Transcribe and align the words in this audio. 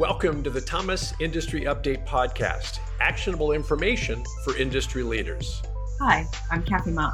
Welcome 0.00 0.42
to 0.44 0.48
the 0.48 0.62
Thomas 0.62 1.12
Industry 1.20 1.64
Update 1.64 2.06
Podcast, 2.06 2.78
actionable 3.02 3.52
information 3.52 4.24
for 4.44 4.56
industry 4.56 5.02
leaders. 5.02 5.60
Hi, 6.00 6.24
I'm 6.50 6.62
Kathy 6.62 6.90
Ma. 6.92 7.12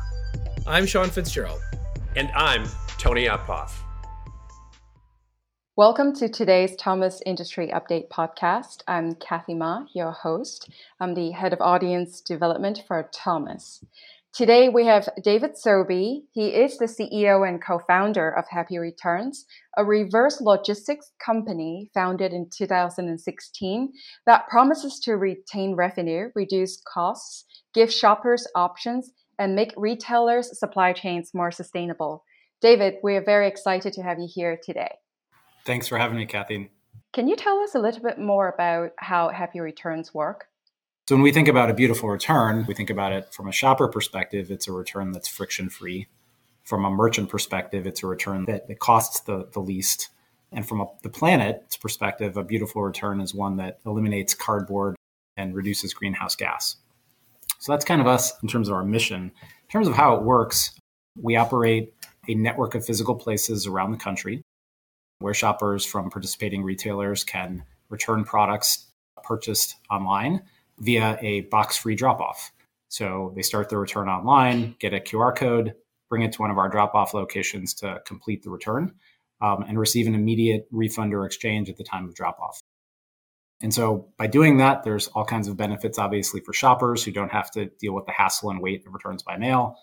I'm 0.68 0.86
Sean 0.86 1.10
Fitzgerald. 1.10 1.60
And 2.14 2.30
I'm 2.36 2.64
Tony 2.96 3.24
Uphoff. 3.24 3.72
Welcome 5.74 6.14
to 6.14 6.28
today's 6.28 6.76
Thomas 6.76 7.20
Industry 7.26 7.72
Update 7.74 8.08
podcast. 8.08 8.82
I'm 8.86 9.16
Kathy 9.16 9.54
Ma, 9.54 9.86
your 9.92 10.12
host. 10.12 10.70
I'm 11.00 11.14
the 11.14 11.32
head 11.32 11.52
of 11.52 11.60
audience 11.60 12.20
development 12.20 12.84
for 12.86 13.10
Thomas. 13.12 13.84
Today 14.36 14.68
we 14.68 14.84
have 14.84 15.08
David 15.24 15.52
Sobie. 15.56 16.24
He 16.32 16.48
is 16.48 16.76
the 16.76 16.84
CEO 16.84 17.48
and 17.48 17.58
co-founder 17.58 18.28
of 18.28 18.44
Happy 18.50 18.76
Returns, 18.76 19.46
a 19.78 19.82
reverse 19.82 20.42
logistics 20.42 21.12
company 21.24 21.90
founded 21.94 22.34
in 22.34 22.50
2016 22.54 23.92
that 24.26 24.46
promises 24.48 25.00
to 25.00 25.16
retain 25.16 25.74
revenue, 25.74 26.28
reduce 26.34 26.82
costs, 26.86 27.46
give 27.72 27.90
shoppers 27.90 28.46
options, 28.54 29.10
and 29.38 29.56
make 29.56 29.72
retailers' 29.74 30.58
supply 30.60 30.92
chains 30.92 31.30
more 31.32 31.50
sustainable. 31.50 32.22
David, 32.60 32.96
we 33.02 33.16
are 33.16 33.24
very 33.24 33.48
excited 33.48 33.94
to 33.94 34.02
have 34.02 34.18
you 34.18 34.28
here 34.30 34.60
today. 34.62 34.96
Thanks 35.64 35.88
for 35.88 35.96
having 35.96 36.18
me, 36.18 36.26
Kathleen. 36.26 36.68
Can 37.14 37.26
you 37.26 37.36
tell 37.36 37.60
us 37.60 37.74
a 37.74 37.80
little 37.80 38.02
bit 38.02 38.18
more 38.18 38.50
about 38.50 38.90
how 38.98 39.30
Happy 39.30 39.60
Returns 39.60 40.12
work? 40.12 40.48
So 41.08 41.14
when 41.14 41.22
we 41.22 41.30
think 41.30 41.46
about 41.46 41.70
a 41.70 41.74
beautiful 41.74 42.08
return, 42.08 42.64
we 42.66 42.74
think 42.74 42.90
about 42.90 43.12
it 43.12 43.32
from 43.32 43.46
a 43.46 43.52
shopper 43.52 43.86
perspective, 43.86 44.50
it's 44.50 44.66
a 44.66 44.72
return 44.72 45.12
that's 45.12 45.28
friction 45.28 45.68
free. 45.68 46.08
From 46.64 46.84
a 46.84 46.90
merchant 46.90 47.28
perspective, 47.28 47.86
it's 47.86 48.02
a 48.02 48.08
return 48.08 48.44
that, 48.46 48.66
that 48.66 48.80
costs 48.80 49.20
the, 49.20 49.48
the 49.52 49.60
least. 49.60 50.08
And 50.50 50.66
from 50.66 50.80
a, 50.80 50.86
the 51.04 51.08
planet's 51.08 51.76
perspective, 51.76 52.36
a 52.36 52.42
beautiful 52.42 52.82
return 52.82 53.20
is 53.20 53.32
one 53.32 53.56
that 53.58 53.78
eliminates 53.86 54.34
cardboard 54.34 54.96
and 55.36 55.54
reduces 55.54 55.94
greenhouse 55.94 56.34
gas. 56.34 56.74
So 57.60 57.70
that's 57.70 57.84
kind 57.84 58.00
of 58.00 58.08
us 58.08 58.32
in 58.42 58.48
terms 58.48 58.68
of 58.68 58.74
our 58.74 58.84
mission. 58.84 59.30
In 59.42 59.70
terms 59.70 59.86
of 59.86 59.94
how 59.94 60.16
it 60.16 60.24
works, 60.24 60.76
we 61.16 61.36
operate 61.36 61.94
a 62.28 62.34
network 62.34 62.74
of 62.74 62.84
physical 62.84 63.14
places 63.14 63.64
around 63.64 63.92
the 63.92 63.96
country 63.96 64.42
where 65.20 65.34
shoppers 65.34 65.84
from 65.84 66.10
participating 66.10 66.64
retailers 66.64 67.22
can 67.22 67.62
return 67.90 68.24
products 68.24 68.88
purchased 69.22 69.76
online 69.88 70.42
via 70.78 71.18
a 71.20 71.42
box 71.42 71.76
free 71.76 71.94
drop 71.94 72.20
off. 72.20 72.52
So 72.88 73.32
they 73.34 73.42
start 73.42 73.68
the 73.68 73.78
return 73.78 74.08
online, 74.08 74.76
get 74.78 74.94
a 74.94 75.00
QR 75.00 75.34
code, 75.34 75.74
bring 76.08 76.22
it 76.22 76.32
to 76.32 76.42
one 76.42 76.50
of 76.50 76.58
our 76.58 76.68
drop 76.68 76.94
off 76.94 77.14
locations 77.14 77.74
to 77.74 78.00
complete 78.06 78.42
the 78.42 78.50
return, 78.50 78.94
um, 79.40 79.64
and 79.66 79.78
receive 79.78 80.06
an 80.06 80.14
immediate 80.14 80.66
refund 80.70 81.12
or 81.12 81.26
exchange 81.26 81.68
at 81.68 81.76
the 81.76 81.84
time 81.84 82.04
of 82.04 82.14
drop 82.14 82.38
off. 82.40 82.60
And 83.60 83.72
so 83.72 84.08
by 84.18 84.26
doing 84.26 84.58
that, 84.58 84.84
there's 84.84 85.08
all 85.08 85.24
kinds 85.24 85.48
of 85.48 85.56
benefits, 85.56 85.98
obviously, 85.98 86.40
for 86.40 86.52
shoppers 86.52 87.02
who 87.02 87.10
don't 87.10 87.32
have 87.32 87.50
to 87.52 87.66
deal 87.80 87.94
with 87.94 88.06
the 88.06 88.12
hassle 88.12 88.50
and 88.50 88.60
weight 88.60 88.86
of 88.86 88.92
returns 88.92 89.22
by 89.22 89.36
mail. 89.38 89.78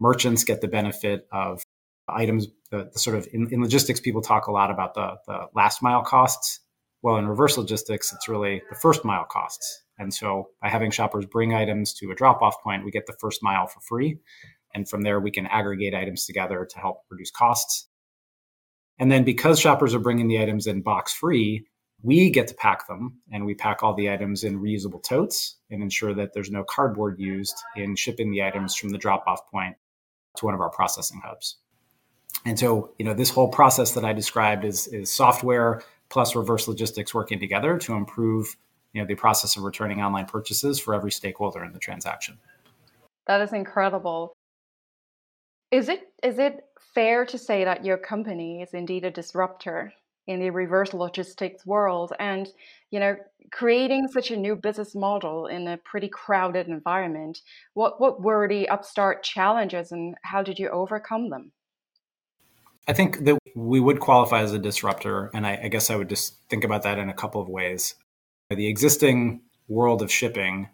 Merchants 0.00 0.44
get 0.44 0.60
the 0.60 0.68
benefit 0.68 1.26
of 1.32 1.62
items, 2.08 2.46
the, 2.70 2.88
the 2.92 2.98
sort 2.98 3.16
of 3.16 3.28
in, 3.32 3.52
in, 3.52 3.60
logistics, 3.60 4.00
people 4.00 4.22
talk 4.22 4.46
a 4.46 4.52
lot 4.52 4.70
about 4.70 4.94
the, 4.94 5.16
the 5.26 5.46
last 5.54 5.82
mile 5.82 6.02
costs. 6.02 6.60
Well, 7.02 7.16
in 7.16 7.26
reverse 7.26 7.58
logistics, 7.58 8.12
it's 8.12 8.28
really 8.28 8.62
the 8.70 8.76
first 8.76 9.04
mile 9.04 9.24
costs. 9.24 9.82
And 9.98 10.12
so 10.14 10.50
by 10.62 10.68
having 10.68 10.90
shoppers 10.90 11.26
bring 11.26 11.54
items 11.54 11.92
to 11.94 12.10
a 12.10 12.14
drop 12.14 12.42
off 12.42 12.62
point, 12.62 12.84
we 12.84 12.90
get 12.90 13.06
the 13.06 13.16
first 13.20 13.42
mile 13.42 13.66
for 13.66 13.80
free. 13.80 14.18
And 14.74 14.88
from 14.88 15.02
there, 15.02 15.18
we 15.18 15.30
can 15.30 15.46
aggregate 15.46 15.94
items 15.94 16.24
together 16.26 16.66
to 16.70 16.78
help 16.78 17.02
reduce 17.10 17.30
costs. 17.30 17.88
And 18.98 19.10
then 19.10 19.24
because 19.24 19.58
shoppers 19.58 19.94
are 19.94 20.00
bringing 20.00 20.28
the 20.28 20.40
items 20.40 20.66
in 20.66 20.82
box 20.82 21.12
free, 21.12 21.66
we 22.02 22.30
get 22.30 22.46
to 22.48 22.54
pack 22.54 22.86
them 22.86 23.20
and 23.32 23.44
we 23.44 23.54
pack 23.54 23.82
all 23.82 23.94
the 23.94 24.10
items 24.10 24.44
in 24.44 24.60
reusable 24.60 25.02
totes 25.02 25.56
and 25.70 25.82
ensure 25.82 26.14
that 26.14 26.32
there's 26.32 26.50
no 26.50 26.64
cardboard 26.64 27.18
used 27.18 27.56
in 27.76 27.96
shipping 27.96 28.30
the 28.30 28.42
items 28.42 28.74
from 28.74 28.90
the 28.90 28.98
drop 28.98 29.24
off 29.26 29.50
point 29.50 29.76
to 30.36 30.44
one 30.44 30.54
of 30.54 30.60
our 30.60 30.70
processing 30.70 31.20
hubs. 31.24 31.56
And 32.44 32.58
so, 32.58 32.92
you 32.98 33.04
know, 33.04 33.14
this 33.14 33.30
whole 33.30 33.48
process 33.48 33.92
that 33.92 34.04
I 34.04 34.12
described 34.12 34.64
is, 34.64 34.86
is 34.88 35.10
software 35.10 35.82
plus 36.08 36.36
reverse 36.36 36.68
logistics 36.68 37.12
working 37.12 37.40
together 37.40 37.78
to 37.78 37.94
improve 37.94 38.56
you 38.92 39.00
know 39.00 39.06
the 39.06 39.14
process 39.14 39.56
of 39.56 39.62
returning 39.62 40.00
online 40.00 40.26
purchases 40.26 40.78
for 40.78 40.94
every 40.94 41.12
stakeholder 41.12 41.64
in 41.64 41.72
the 41.72 41.78
transaction. 41.78 42.38
That 43.26 43.40
is 43.42 43.52
incredible. 43.52 44.32
Is 45.70 45.88
it 45.88 46.12
is 46.22 46.38
it 46.38 46.64
fair 46.94 47.24
to 47.26 47.38
say 47.38 47.64
that 47.64 47.84
your 47.84 47.98
company 47.98 48.62
is 48.62 48.72
indeed 48.72 49.04
a 49.04 49.10
disruptor 49.10 49.92
in 50.28 50.40
the 50.40 50.50
reverse 50.50 50.92
logistics 50.94 51.66
world 51.66 52.12
and 52.20 52.48
you 52.90 53.00
know 53.00 53.16
creating 53.50 54.06
such 54.08 54.30
a 54.30 54.36
new 54.36 54.54
business 54.54 54.94
model 54.94 55.46
in 55.46 55.66
a 55.66 55.78
pretty 55.78 56.08
crowded 56.08 56.68
environment 56.68 57.40
what 57.74 58.00
what 58.00 58.22
were 58.22 58.46
the 58.46 58.68
upstart 58.68 59.22
challenges 59.22 59.90
and 59.90 60.14
how 60.22 60.42
did 60.42 60.58
you 60.58 60.68
overcome 60.68 61.30
them 61.30 61.50
i 62.86 62.92
think 62.92 63.24
that 63.24 63.38
we 63.54 63.80
would 63.80 64.00
qualify 64.00 64.42
as 64.42 64.52
a 64.52 64.58
disruptor 64.58 65.30
and 65.32 65.46
I, 65.46 65.60
I 65.64 65.68
guess 65.68 65.90
i 65.90 65.96
would 65.96 66.10
just 66.10 66.36
think 66.48 66.62
about 66.62 66.82
that 66.82 66.98
in 66.98 67.08
a 67.08 67.14
couple 67.14 67.40
of 67.40 67.48
ways 67.48 67.94
the 68.56 68.66
existing 68.66 69.42
world 69.68 70.02
of 70.02 70.10
shipping, 70.10 70.68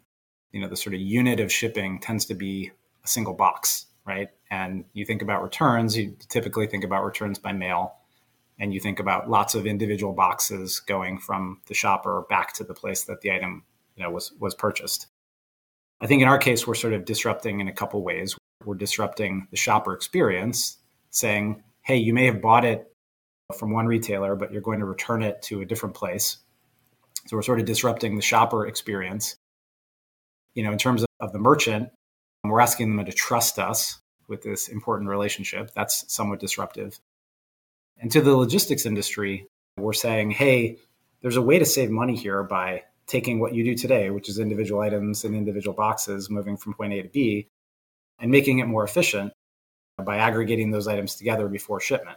you 0.53 0.61
know, 0.61 0.69
the 0.69 0.77
sort 0.77 0.95
of 0.95 1.01
unit 1.01 1.41
of 1.41 1.51
shipping 1.51 1.99
tends 1.99 2.25
to 2.27 2.35
be 2.35 2.71
a 3.05 3.09
single 3.09 3.35
box, 3.35 3.87
right? 4.07 4.29
And 4.51 4.85
you 4.93 5.05
think 5.05 5.23
about 5.23 5.43
returns, 5.43 5.97
you 5.97 6.17
typically 6.29 6.67
think 6.67 6.85
about 6.85 7.05
returns 7.05 7.39
by 7.39 7.53
mail, 7.53 7.97
and 8.59 8.73
you 8.73 8.79
think 8.79 9.01
about 9.01 9.29
lots 9.29 9.57
of 9.57 9.67
individual 9.67 10.13
boxes 10.13 10.79
going 10.79 11.19
from 11.19 11.61
the 11.67 11.75
shopper 11.75 12.25
back 12.31 12.53
to 12.55 12.65
the 12.65 12.75
place 12.75 13.05
that 13.05 13.21
the 13.23 13.33
item, 13.33 13.65
you 13.97 14.05
know, 14.05 14.11
was 14.11 14.33
was 14.39 14.55
purchased. 14.55 15.09
I 16.01 16.07
think 16.07 16.23
in 16.23 16.29
our 16.29 16.39
case, 16.39 16.67
we're 16.67 16.75
sort 16.75 16.93
of 16.93 17.05
disrupting 17.05 17.61
in 17.61 17.67
a 17.67 17.73
couple 17.73 18.03
ways. 18.03 18.37
We're 18.65 18.75
disrupting 18.77 19.49
the 19.51 19.57
shopper 19.57 19.93
experience, 19.93 20.79
saying, 21.11 21.65
"Hey, 21.83 21.97
you 21.97 22.15
may 22.15 22.27
have 22.27 22.41
bought 22.41 22.65
it 22.65 22.93
from 23.59 23.73
one 23.73 23.87
retailer, 23.87 24.37
but 24.37 24.53
you're 24.53 24.63
going 24.63 24.79
to 24.79 24.87
return 24.87 25.23
it 25.23 25.43
to 25.43 25.61
a 25.61 25.67
different 25.67 25.97
place 25.97 26.39
so 27.27 27.37
we're 27.37 27.43
sort 27.43 27.61
of 27.61 27.67
disrupting 27.67 28.17
the 28.17 28.23
shopper 28.23 28.67
experience. 28.67 29.37
You 30.55 30.63
know, 30.63 30.73
in 30.73 30.79
terms 30.79 31.03
of, 31.03 31.09
of 31.21 31.33
the 31.33 31.39
merchant, 31.39 31.91
we're 32.45 32.61
asking 32.61 32.95
them 32.95 33.05
to 33.05 33.13
trust 33.13 33.59
us 33.59 33.99
with 34.29 34.43
this 34.43 34.69
important 34.69 35.09
relationship. 35.11 35.71
That's 35.75 36.13
somewhat 36.13 36.41
disruptive. 36.41 36.99
And 37.99 38.11
to 38.13 38.21
the 38.21 38.37
logistics 38.37 38.87
industry, 38.87 39.47
we're 39.77 39.93
saying, 39.93 40.33
hey, 40.33 40.79
there's 41.23 41.37
a 41.37 41.43
way 41.43 41.59
to 41.59 41.65
save 41.65 41.91
money 41.91 42.17
here 42.17 42.43
by 42.43 42.83
taking 43.07 43.41
what 43.41 43.55
you 43.55 43.65
do 43.65 43.75
today, 43.75 44.11
which 44.11 44.29
is 44.29 44.39
individual 44.39 44.81
items 44.81 45.25
and 45.25 45.35
individual 45.35 45.75
boxes 45.75 46.31
moving 46.31 46.57
from 46.57 46.75
point 46.75 46.93
A 46.93 47.03
to 47.03 47.09
B, 47.09 47.49
and 48.19 48.31
making 48.31 48.59
it 48.59 48.67
more 48.67 48.85
efficient 48.85 49.33
by 50.03 50.17
aggregating 50.17 50.71
those 50.71 50.89
items 50.89 51.15
together 51.15 51.49
before 51.49 51.81
shipment. 51.81 52.17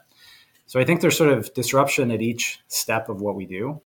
So 0.65 0.79
I 0.79 0.83
think 0.83 1.01
there's 1.01 1.17
sort 1.17 1.31
of 1.31 1.53
disruption 1.53 2.11
at 2.11 2.21
each 2.21 2.59
step 2.67 3.09
of 3.09 3.21
what 3.21 3.35
we 3.35 3.45
do. 3.45 3.81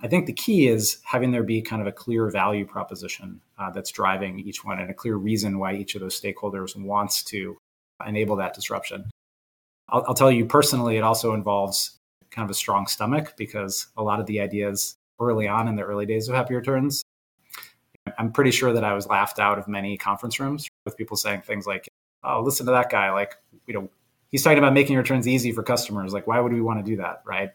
I 0.00 0.08
think 0.08 0.26
the 0.26 0.32
key 0.32 0.68
is 0.68 0.98
having 1.04 1.30
there 1.30 1.42
be 1.42 1.62
kind 1.62 1.80
of 1.80 1.88
a 1.88 1.92
clear 1.92 2.28
value 2.30 2.66
proposition 2.66 3.40
uh, 3.58 3.70
that's 3.70 3.90
driving 3.90 4.38
each 4.40 4.64
one 4.64 4.78
and 4.78 4.90
a 4.90 4.94
clear 4.94 5.16
reason 5.16 5.58
why 5.58 5.74
each 5.74 5.94
of 5.94 6.02
those 6.02 6.20
stakeholders 6.20 6.76
wants 6.76 7.22
to 7.24 7.56
enable 8.06 8.36
that 8.36 8.52
disruption. 8.54 9.10
I'll, 9.88 10.04
I'll 10.08 10.14
tell 10.14 10.30
you 10.30 10.44
personally, 10.44 10.98
it 10.98 11.02
also 11.02 11.32
involves 11.32 11.98
kind 12.30 12.44
of 12.44 12.50
a 12.50 12.54
strong 12.54 12.86
stomach 12.86 13.34
because 13.38 13.86
a 13.96 14.02
lot 14.02 14.20
of 14.20 14.26
the 14.26 14.40
ideas 14.40 14.96
early 15.18 15.48
on 15.48 15.66
in 15.66 15.76
the 15.76 15.82
early 15.82 16.04
days 16.04 16.28
of 16.28 16.34
Happy 16.34 16.54
Returns, 16.54 17.02
I'm 18.18 18.32
pretty 18.32 18.50
sure 18.50 18.74
that 18.74 18.84
I 18.84 18.92
was 18.92 19.06
laughed 19.06 19.38
out 19.38 19.58
of 19.58 19.66
many 19.66 19.96
conference 19.96 20.38
rooms 20.38 20.68
with 20.84 20.96
people 20.98 21.16
saying 21.16 21.40
things 21.40 21.66
like, 21.66 21.88
oh, 22.22 22.42
listen 22.42 22.66
to 22.66 22.72
that 22.72 22.90
guy. 22.90 23.10
Like, 23.12 23.36
you 23.66 23.72
know, 23.72 23.88
he's 24.30 24.42
talking 24.42 24.58
about 24.58 24.74
making 24.74 24.96
returns 24.96 25.26
easy 25.26 25.52
for 25.52 25.62
customers. 25.62 26.12
Like, 26.12 26.26
why 26.26 26.38
would 26.38 26.52
we 26.52 26.60
want 26.60 26.84
to 26.84 26.88
do 26.88 26.96
that? 26.98 27.22
Right 27.24 27.52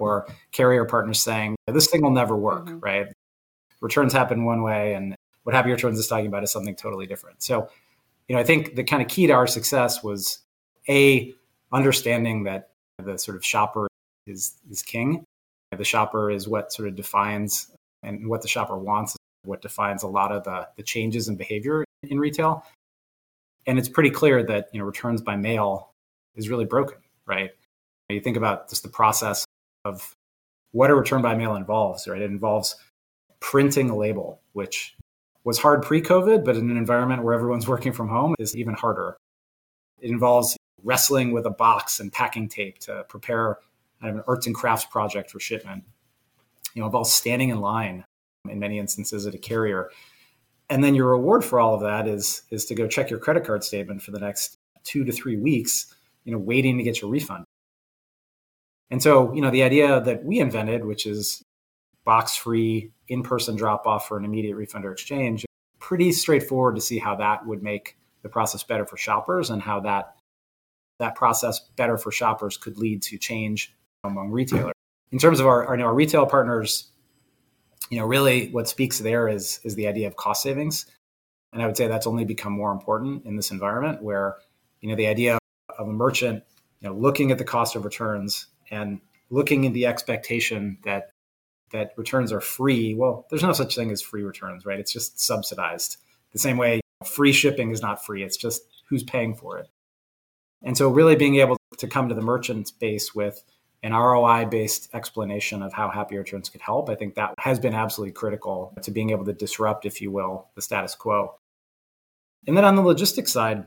or 0.00 0.26
carrier 0.52 0.84
partners 0.84 1.20
saying 1.20 1.56
this 1.66 1.88
thing 1.88 2.02
will 2.02 2.10
never 2.10 2.36
work, 2.36 2.66
mm-hmm. 2.66 2.80
right? 2.80 3.06
Returns 3.80 4.12
happen 4.12 4.44
one 4.44 4.62
way, 4.62 4.94
and 4.94 5.14
what 5.44 5.54
Happy 5.54 5.70
Returns 5.70 5.98
is 5.98 6.06
talking 6.06 6.26
about 6.26 6.42
is 6.42 6.50
something 6.50 6.74
totally 6.74 7.06
different. 7.06 7.42
So, 7.42 7.68
you 8.28 8.34
know, 8.34 8.40
I 8.40 8.44
think 8.44 8.74
the 8.74 8.84
kind 8.84 9.02
of 9.02 9.08
key 9.08 9.26
to 9.26 9.32
our 9.32 9.46
success 9.46 10.02
was 10.02 10.40
a 10.88 11.32
understanding 11.72 12.44
that 12.44 12.70
the 13.02 13.18
sort 13.18 13.36
of 13.36 13.44
shopper 13.44 13.88
is 14.26 14.54
is 14.70 14.82
king. 14.82 15.24
The 15.76 15.84
shopper 15.84 16.30
is 16.30 16.48
what 16.48 16.72
sort 16.72 16.88
of 16.88 16.96
defines 16.96 17.70
and 18.02 18.28
what 18.28 18.42
the 18.42 18.48
shopper 18.48 18.76
wants, 18.76 19.16
what 19.44 19.62
defines 19.62 20.02
a 20.02 20.08
lot 20.08 20.32
of 20.32 20.44
the 20.44 20.68
the 20.76 20.82
changes 20.82 21.28
in 21.28 21.36
behavior 21.36 21.84
in 22.02 22.18
retail. 22.18 22.64
And 23.66 23.78
it's 23.78 23.88
pretty 23.88 24.10
clear 24.10 24.42
that 24.44 24.68
you 24.72 24.80
know 24.80 24.86
returns 24.86 25.22
by 25.22 25.36
mail 25.36 25.92
is 26.36 26.48
really 26.48 26.64
broken, 26.64 26.98
right? 27.26 27.50
You 28.08 28.20
think 28.20 28.36
about 28.36 28.68
just 28.68 28.82
the 28.82 28.88
process 28.88 29.44
of 29.84 30.14
what 30.72 30.90
a 30.90 30.94
return 30.94 31.22
by 31.22 31.34
mail 31.34 31.56
involves, 31.56 32.06
right? 32.06 32.22
It 32.22 32.30
involves 32.30 32.76
printing 33.40 33.90
a 33.90 33.96
label, 33.96 34.40
which 34.52 34.96
was 35.44 35.58
hard 35.58 35.82
pre 35.82 36.00
COVID, 36.00 36.44
but 36.44 36.56
in 36.56 36.70
an 36.70 36.76
environment 36.76 37.22
where 37.22 37.34
everyone's 37.34 37.68
working 37.74 37.92
from 37.92 38.08
home 38.08 38.34
is 38.38 38.56
even 38.56 38.74
harder. 38.74 39.16
It 40.00 40.10
involves 40.10 40.56
wrestling 40.82 41.32
with 41.32 41.46
a 41.46 41.50
box 41.50 42.00
and 42.00 42.12
packing 42.12 42.48
tape 42.48 42.78
to 42.80 43.04
prepare 43.08 43.58
kind 44.00 44.10
of 44.10 44.16
an 44.16 44.24
arts 44.26 44.46
and 44.46 44.54
crafts 44.54 44.86
project 44.86 45.30
for 45.30 45.40
shipment. 45.40 45.84
you 46.74 46.80
know, 46.80 46.86
involves 46.86 47.12
standing 47.12 47.50
in 47.50 47.60
line 47.60 48.04
in 48.48 48.58
many 48.58 48.78
instances 48.78 49.26
at 49.26 49.34
a 49.34 49.38
carrier. 49.38 49.90
And 50.70 50.82
then 50.82 50.94
your 50.94 51.10
reward 51.10 51.44
for 51.44 51.58
all 51.60 51.74
of 51.74 51.80
that 51.80 52.06
is 52.06 52.42
is 52.50 52.64
to 52.66 52.74
go 52.74 52.86
check 52.86 53.10
your 53.10 53.18
credit 53.18 53.44
card 53.44 53.64
statement 53.64 54.02
for 54.02 54.12
the 54.12 54.20
next 54.20 54.56
two 54.84 55.04
to 55.04 55.12
three 55.12 55.36
weeks, 55.36 55.94
you 56.24 56.32
know, 56.32 56.38
waiting 56.38 56.78
to 56.78 56.84
get 56.84 57.02
your 57.02 57.10
refund. 57.10 57.44
And 58.90 59.02
so, 59.02 59.32
you 59.32 59.40
know, 59.40 59.50
the 59.50 59.62
idea 59.62 60.00
that 60.00 60.24
we 60.24 60.40
invented, 60.40 60.84
which 60.84 61.06
is 61.06 61.42
box 62.04 62.36
free, 62.36 62.90
in 63.08 63.22
person 63.22 63.56
drop 63.56 63.86
off 63.86 64.08
for 64.08 64.16
an 64.16 64.24
immediate 64.24 64.56
refund 64.56 64.84
or 64.84 64.92
exchange, 64.92 65.44
pretty 65.78 66.12
straightforward 66.12 66.74
to 66.74 66.80
see 66.80 66.98
how 66.98 67.16
that 67.16 67.46
would 67.46 67.62
make 67.62 67.96
the 68.22 68.28
process 68.28 68.62
better 68.62 68.84
for 68.84 68.96
shoppers 68.96 69.50
and 69.50 69.62
how 69.62 69.80
that 69.80 70.14
that 70.98 71.14
process 71.14 71.60
better 71.76 71.96
for 71.96 72.12
shoppers 72.12 72.58
could 72.58 72.76
lead 72.76 73.00
to 73.00 73.16
change 73.16 73.74
among 74.04 74.30
retailers. 74.30 74.74
In 75.12 75.18
terms 75.18 75.40
of 75.40 75.46
our, 75.46 75.66
our, 75.66 75.80
our 75.80 75.94
retail 75.94 76.26
partners, 76.26 76.90
you 77.88 77.98
know, 77.98 78.04
really 78.04 78.50
what 78.50 78.68
speaks 78.68 78.98
there 78.98 79.26
is 79.26 79.60
is 79.64 79.74
the 79.74 79.86
idea 79.86 80.06
of 80.06 80.16
cost 80.16 80.42
savings. 80.42 80.86
And 81.52 81.62
I 81.62 81.66
would 81.66 81.76
say 81.76 81.88
that's 81.88 82.06
only 82.06 82.24
become 82.24 82.52
more 82.52 82.70
important 82.70 83.24
in 83.24 83.34
this 83.34 83.50
environment 83.50 84.02
where, 84.02 84.36
you 84.82 84.90
know, 84.90 84.94
the 84.94 85.06
idea 85.06 85.38
of 85.78 85.88
a 85.88 85.92
merchant, 85.92 86.44
you 86.80 86.88
know, 86.88 86.94
looking 86.94 87.32
at 87.32 87.38
the 87.38 87.44
cost 87.44 87.74
of 87.74 87.84
returns 87.84 88.46
and 88.70 89.00
looking 89.30 89.66
at 89.66 89.72
the 89.72 89.86
expectation 89.86 90.78
that 90.84 91.10
that 91.72 91.92
returns 91.96 92.32
are 92.32 92.40
free. 92.40 92.94
Well, 92.94 93.26
there's 93.30 93.42
no 93.42 93.52
such 93.52 93.76
thing 93.76 93.90
as 93.90 94.02
free 94.02 94.22
returns, 94.22 94.66
right? 94.66 94.80
It's 94.80 94.92
just 94.92 95.20
subsidized. 95.20 95.98
The 96.32 96.38
same 96.38 96.56
way 96.56 96.80
free 97.04 97.32
shipping 97.32 97.70
is 97.70 97.82
not 97.82 98.04
free. 98.04 98.22
It's 98.22 98.36
just 98.36 98.62
who's 98.88 99.02
paying 99.02 99.34
for 99.34 99.58
it. 99.58 99.68
And 100.62 100.76
so 100.76 100.88
really 100.88 101.16
being 101.16 101.36
able 101.36 101.56
to 101.78 101.86
come 101.86 102.08
to 102.08 102.14
the 102.14 102.20
merchant 102.20 102.72
base 102.78 103.14
with 103.14 103.42
an 103.82 103.92
ROI 103.92 104.46
based 104.46 104.94
explanation 104.94 105.62
of 105.62 105.72
how 105.72 105.88
happy 105.88 106.18
returns 106.18 106.50
could 106.50 106.60
help, 106.60 106.90
I 106.90 106.94
think 106.94 107.14
that 107.14 107.34
has 107.38 107.58
been 107.58 107.74
absolutely 107.74 108.12
critical 108.12 108.74
to 108.82 108.90
being 108.90 109.10
able 109.10 109.24
to 109.24 109.32
disrupt, 109.32 109.86
if 109.86 110.02
you 110.02 110.10
will, 110.10 110.48
the 110.54 110.62
status 110.62 110.94
quo. 110.94 111.36
And 112.46 112.56
then 112.56 112.64
on 112.64 112.76
the 112.76 112.82
logistics 112.82 113.32
side, 113.32 113.64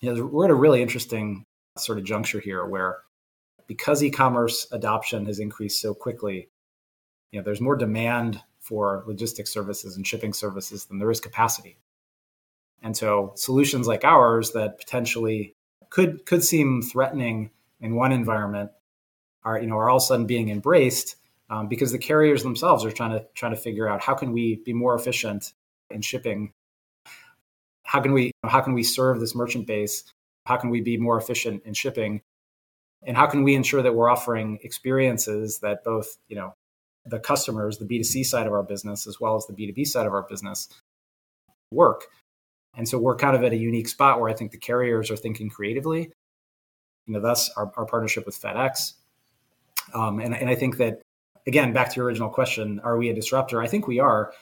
you 0.00 0.14
know, 0.14 0.24
we're 0.24 0.46
at 0.46 0.50
a 0.50 0.54
really 0.54 0.80
interesting 0.80 1.44
sort 1.76 1.98
of 1.98 2.04
juncture 2.04 2.40
here 2.40 2.64
where 2.64 2.98
because 3.70 4.02
e-commerce 4.02 4.66
adoption 4.72 5.26
has 5.26 5.38
increased 5.38 5.80
so 5.80 5.94
quickly, 5.94 6.48
you 7.30 7.38
know, 7.38 7.44
there's 7.44 7.60
more 7.60 7.76
demand 7.76 8.42
for 8.58 9.04
logistics 9.06 9.52
services 9.52 9.94
and 9.94 10.04
shipping 10.04 10.32
services 10.32 10.86
than 10.86 10.98
there 10.98 11.08
is 11.08 11.20
capacity. 11.20 11.78
And 12.82 12.96
so 12.96 13.32
solutions 13.36 13.86
like 13.86 14.02
ours 14.02 14.50
that 14.54 14.76
potentially 14.76 15.54
could 15.88 16.26
could 16.26 16.42
seem 16.42 16.82
threatening 16.82 17.50
in 17.80 17.94
one 17.94 18.10
environment 18.10 18.72
are 19.44 19.60
you 19.60 19.68
know 19.68 19.76
are 19.76 19.88
all 19.88 19.98
of 19.98 20.02
a 20.02 20.06
sudden 20.06 20.26
being 20.26 20.48
embraced 20.48 21.14
um, 21.48 21.68
because 21.68 21.92
the 21.92 21.98
carriers 21.98 22.42
themselves 22.42 22.84
are 22.84 22.90
trying 22.90 23.12
to 23.12 23.24
trying 23.36 23.54
to 23.54 23.60
figure 23.60 23.88
out 23.88 24.00
how 24.00 24.14
can 24.14 24.32
we 24.32 24.56
be 24.64 24.72
more 24.72 24.96
efficient 24.96 25.52
in 25.90 26.02
shipping? 26.02 26.52
How 27.84 28.00
can 28.00 28.12
we 28.14 28.32
how 28.42 28.62
can 28.62 28.72
we 28.74 28.82
serve 28.82 29.20
this 29.20 29.36
merchant 29.36 29.68
base? 29.68 30.02
How 30.46 30.56
can 30.56 30.70
we 30.70 30.80
be 30.80 30.96
more 30.96 31.16
efficient 31.16 31.62
in 31.64 31.74
shipping 31.74 32.22
and 33.06 33.16
how 33.16 33.26
can 33.26 33.42
we 33.42 33.54
ensure 33.54 33.82
that 33.82 33.94
we're 33.94 34.10
offering 34.10 34.58
experiences 34.62 35.58
that 35.60 35.84
both 35.84 36.18
you 36.28 36.36
know 36.36 36.54
the 37.06 37.18
customers 37.18 37.78
the 37.78 37.86
b2c 37.86 38.24
side 38.24 38.46
of 38.46 38.52
our 38.52 38.62
business 38.62 39.06
as 39.06 39.18
well 39.18 39.36
as 39.36 39.46
the 39.46 39.54
b2b 39.54 39.86
side 39.86 40.06
of 40.06 40.12
our 40.12 40.22
business 40.22 40.68
work? 41.72 42.06
And 42.76 42.88
so 42.88 42.98
we're 42.98 43.16
kind 43.16 43.34
of 43.34 43.42
at 43.42 43.52
a 43.52 43.56
unique 43.56 43.88
spot 43.88 44.20
where 44.20 44.30
i 44.30 44.34
think 44.34 44.52
the 44.52 44.58
carriers 44.58 45.10
are 45.10 45.16
thinking 45.16 45.48
creatively. 45.48 46.10
You 47.06 47.14
know 47.14 47.20
thus 47.20 47.50
our, 47.56 47.72
our 47.76 47.86
partnership 47.86 48.26
with 48.26 48.40
fedex. 48.40 48.94
Um, 49.94 50.20
and, 50.20 50.34
and 50.34 50.48
I 50.48 50.54
think 50.54 50.76
that, 50.78 51.00
again, 51.46 51.72
back 51.72 51.90
to 51.90 51.96
your 51.96 52.06
original 52.06 52.28
question, 52.28 52.80
are 52.80 52.96
we 52.96 53.08
a 53.08 53.14
disruptor? 53.14 53.60
I 53.60 53.66
think 53.66 53.86
we 53.86 53.98
are 53.98 54.32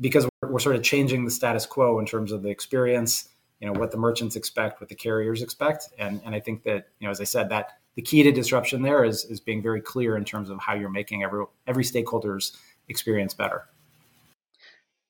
because 0.00 0.28
we're, 0.42 0.52
we're 0.52 0.58
sort 0.58 0.76
of 0.76 0.82
changing 0.82 1.24
the 1.24 1.30
status 1.30 1.66
quo 1.66 1.98
in 1.98 2.06
terms 2.06 2.32
of 2.32 2.42
the 2.42 2.48
experience, 2.48 3.28
you 3.64 3.72
know, 3.72 3.80
what 3.80 3.90
the 3.90 3.96
merchants 3.96 4.36
expect, 4.36 4.78
what 4.78 4.90
the 4.90 4.94
carriers 4.94 5.40
expect. 5.40 5.88
And, 5.98 6.20
and 6.26 6.34
I 6.34 6.40
think 6.40 6.64
that, 6.64 6.88
you 6.98 7.06
know, 7.06 7.10
as 7.10 7.18
I 7.18 7.24
said, 7.24 7.48
that 7.48 7.78
the 7.94 8.02
key 8.02 8.22
to 8.22 8.30
disruption 8.30 8.82
there 8.82 9.04
is, 9.04 9.24
is 9.24 9.40
being 9.40 9.62
very 9.62 9.80
clear 9.80 10.18
in 10.18 10.24
terms 10.26 10.50
of 10.50 10.60
how 10.60 10.74
you're 10.74 10.90
making 10.90 11.22
every, 11.22 11.46
every 11.66 11.82
stakeholder's 11.82 12.58
experience 12.90 13.32
better. 13.32 13.64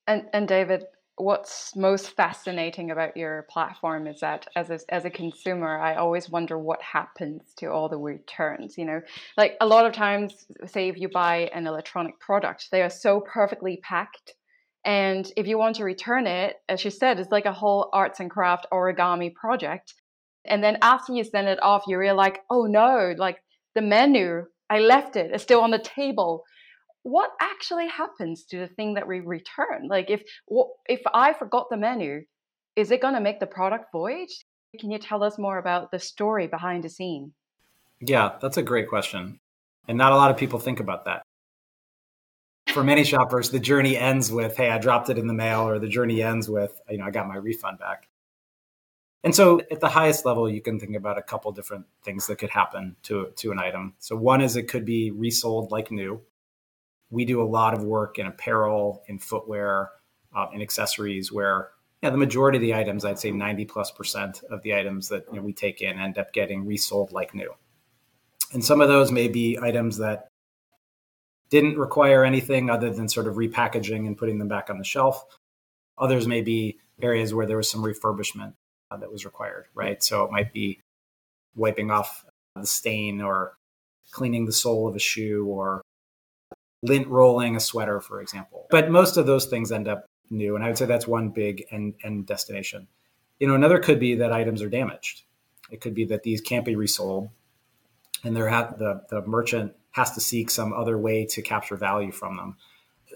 And, 0.06 0.26
and 0.32 0.46
David, 0.46 0.84
what's 1.16 1.74
most 1.74 2.10
fascinating 2.14 2.92
about 2.92 3.16
your 3.16 3.42
platform 3.50 4.06
is 4.06 4.20
that 4.20 4.46
as 4.54 4.70
a, 4.70 4.78
as 4.88 5.04
a 5.04 5.10
consumer 5.10 5.78
i 5.78 5.94
always 5.94 6.28
wonder 6.28 6.58
what 6.58 6.82
happens 6.82 7.40
to 7.56 7.66
all 7.66 7.88
the 7.88 7.96
returns 7.96 8.76
you 8.76 8.84
know 8.84 9.00
like 9.36 9.56
a 9.60 9.66
lot 9.66 9.86
of 9.86 9.92
times 9.92 10.48
say 10.66 10.88
if 10.88 10.98
you 10.98 11.08
buy 11.08 11.48
an 11.54 11.68
electronic 11.68 12.18
product 12.18 12.66
they 12.72 12.82
are 12.82 12.90
so 12.90 13.20
perfectly 13.20 13.76
packed 13.76 14.34
and 14.84 15.32
if 15.36 15.46
you 15.46 15.58
want 15.58 15.76
to 15.76 15.84
return 15.84 16.26
it 16.26 16.56
as 16.68 16.84
you 16.84 16.90
said 16.90 17.18
it's 17.18 17.32
like 17.32 17.46
a 17.46 17.52
whole 17.52 17.88
arts 17.92 18.20
and 18.20 18.30
craft 18.30 18.66
origami 18.72 19.32
project 19.34 19.94
and 20.44 20.62
then 20.62 20.78
after 20.82 21.12
you 21.12 21.24
send 21.24 21.48
it 21.48 21.62
off 21.62 21.84
you 21.86 21.98
realize 21.98 22.32
like 22.32 22.42
oh 22.50 22.64
no 22.64 23.14
like 23.18 23.38
the 23.74 23.82
menu 23.82 24.44
i 24.70 24.78
left 24.78 25.16
it 25.16 25.30
it's 25.32 25.42
still 25.42 25.60
on 25.60 25.70
the 25.70 25.78
table 25.78 26.44
what 27.04 27.30
actually 27.40 27.86
happens 27.86 28.44
to 28.44 28.58
the 28.58 28.66
thing 28.66 28.94
that 28.94 29.06
we 29.06 29.20
return? 29.20 29.88
Like 29.88 30.10
if 30.10 30.22
if 30.86 31.02
I 31.12 31.34
forgot 31.34 31.68
the 31.70 31.76
menu, 31.76 32.22
is 32.76 32.90
it 32.90 33.00
going 33.00 33.14
to 33.14 33.20
make 33.20 33.40
the 33.40 33.46
product 33.46 33.92
void? 33.92 34.28
Can 34.80 34.90
you 34.90 34.98
tell 34.98 35.22
us 35.22 35.38
more 35.38 35.58
about 35.58 35.92
the 35.92 35.98
story 35.98 36.48
behind 36.48 36.82
the 36.82 36.88
scene? 36.88 37.32
Yeah, 38.00 38.32
that's 38.40 38.56
a 38.56 38.62
great 38.62 38.88
question. 38.88 39.38
And 39.86 39.96
not 39.98 40.12
a 40.12 40.16
lot 40.16 40.30
of 40.30 40.36
people 40.36 40.58
think 40.58 40.80
about 40.80 41.04
that. 41.04 41.22
For 42.74 42.84
many 42.84 43.04
shoppers, 43.04 43.50
the 43.50 43.60
journey 43.60 43.96
ends 43.96 44.30
with, 44.30 44.56
hey, 44.56 44.68
I 44.68 44.78
dropped 44.78 45.08
it 45.08 45.16
in 45.16 45.26
the 45.26 45.32
mail, 45.32 45.66
or 45.66 45.78
the 45.78 45.88
journey 45.88 46.22
ends 46.22 46.48
with, 46.50 46.80
you 46.90 46.98
know, 46.98 47.04
I 47.04 47.10
got 47.10 47.26
my 47.28 47.36
refund 47.36 47.78
back. 47.78 48.08
And 49.22 49.34
so 49.34 49.60
at 49.70 49.80
the 49.80 49.88
highest 49.88 50.26
level, 50.26 50.50
you 50.50 50.60
can 50.60 50.78
think 50.78 50.96
about 50.96 51.16
a 51.16 51.22
couple 51.22 51.50
different 51.52 51.86
things 52.02 52.26
that 52.26 52.36
could 52.36 52.50
happen 52.50 52.96
to, 53.04 53.30
to 53.36 53.52
an 53.52 53.58
item. 53.58 53.94
So 54.00 54.16
one 54.16 54.42
is 54.42 54.56
it 54.56 54.64
could 54.64 54.84
be 54.84 55.10
resold 55.12 55.70
like 55.70 55.90
new 55.90 56.20
we 57.14 57.24
do 57.24 57.40
a 57.40 57.44
lot 57.44 57.74
of 57.74 57.84
work 57.84 58.18
in 58.18 58.26
apparel, 58.26 59.04
in 59.06 59.18
footwear, 59.18 59.90
uh, 60.34 60.46
in 60.52 60.60
accessories, 60.60 61.30
where 61.30 61.70
yeah, 62.02 62.10
the 62.10 62.18
majority 62.18 62.58
of 62.58 62.62
the 62.62 62.74
items, 62.74 63.04
I'd 63.04 63.18
say 63.18 63.30
90 63.30 63.64
plus 63.66 63.90
percent 63.90 64.42
of 64.50 64.60
the 64.62 64.74
items 64.74 65.08
that 65.08 65.24
you 65.30 65.36
know, 65.36 65.42
we 65.42 65.52
take 65.52 65.80
in 65.80 65.98
end 65.98 66.18
up 66.18 66.32
getting 66.32 66.66
resold 66.66 67.12
like 67.12 67.34
new. 67.34 67.54
And 68.52 68.62
some 68.62 68.80
of 68.80 68.88
those 68.88 69.10
may 69.10 69.28
be 69.28 69.58
items 69.62 69.96
that 69.98 70.28
didn't 71.54 71.78
require 71.78 72.24
anything 72.24 72.68
other 72.68 72.90
than 72.90 73.08
sort 73.08 73.28
of 73.28 73.36
repackaging 73.36 74.08
and 74.08 74.18
putting 74.18 74.38
them 74.38 74.48
back 74.48 74.70
on 74.70 74.78
the 74.78 74.84
shelf. 74.84 75.24
Others 75.96 76.26
may 76.26 76.42
be 76.42 76.80
areas 77.00 77.32
where 77.32 77.46
there 77.46 77.56
was 77.56 77.70
some 77.70 77.80
refurbishment 77.80 78.54
uh, 78.90 78.96
that 78.96 79.12
was 79.12 79.24
required, 79.24 79.66
right? 79.72 80.02
So 80.02 80.24
it 80.24 80.32
might 80.32 80.52
be 80.52 80.80
wiping 81.54 81.92
off 81.92 82.24
the 82.56 82.66
stain 82.66 83.20
or 83.20 83.56
cleaning 84.10 84.46
the 84.46 84.52
sole 84.52 84.88
of 84.88 84.96
a 84.96 84.98
shoe 84.98 85.46
or 85.46 85.80
lint 86.82 87.06
rolling 87.06 87.54
a 87.54 87.60
sweater, 87.60 88.00
for 88.00 88.20
example. 88.20 88.66
But 88.68 88.90
most 88.90 89.16
of 89.16 89.26
those 89.26 89.46
things 89.46 89.70
end 89.70 89.86
up 89.86 90.06
new. 90.30 90.56
And 90.56 90.64
I 90.64 90.66
would 90.66 90.76
say 90.76 90.86
that's 90.86 91.06
one 91.06 91.28
big 91.28 91.66
end, 91.70 91.94
end 92.02 92.26
destination. 92.26 92.88
You 93.38 93.46
know, 93.46 93.54
another 93.54 93.78
could 93.78 94.00
be 94.00 94.16
that 94.16 94.32
items 94.32 94.60
are 94.60 94.68
damaged. 94.68 95.22
It 95.70 95.80
could 95.80 95.94
be 95.94 96.06
that 96.06 96.24
these 96.24 96.40
can't 96.40 96.64
be 96.64 96.74
resold 96.74 97.28
and 98.24 98.36
they're 98.36 98.48
at, 98.48 98.76
the, 98.76 99.02
the 99.08 99.22
merchant 99.22 99.74
has 99.94 100.10
to 100.10 100.20
seek 100.20 100.50
some 100.50 100.72
other 100.72 100.98
way 100.98 101.24
to 101.24 101.40
capture 101.40 101.76
value 101.76 102.10
from 102.10 102.36
them. 102.36 102.56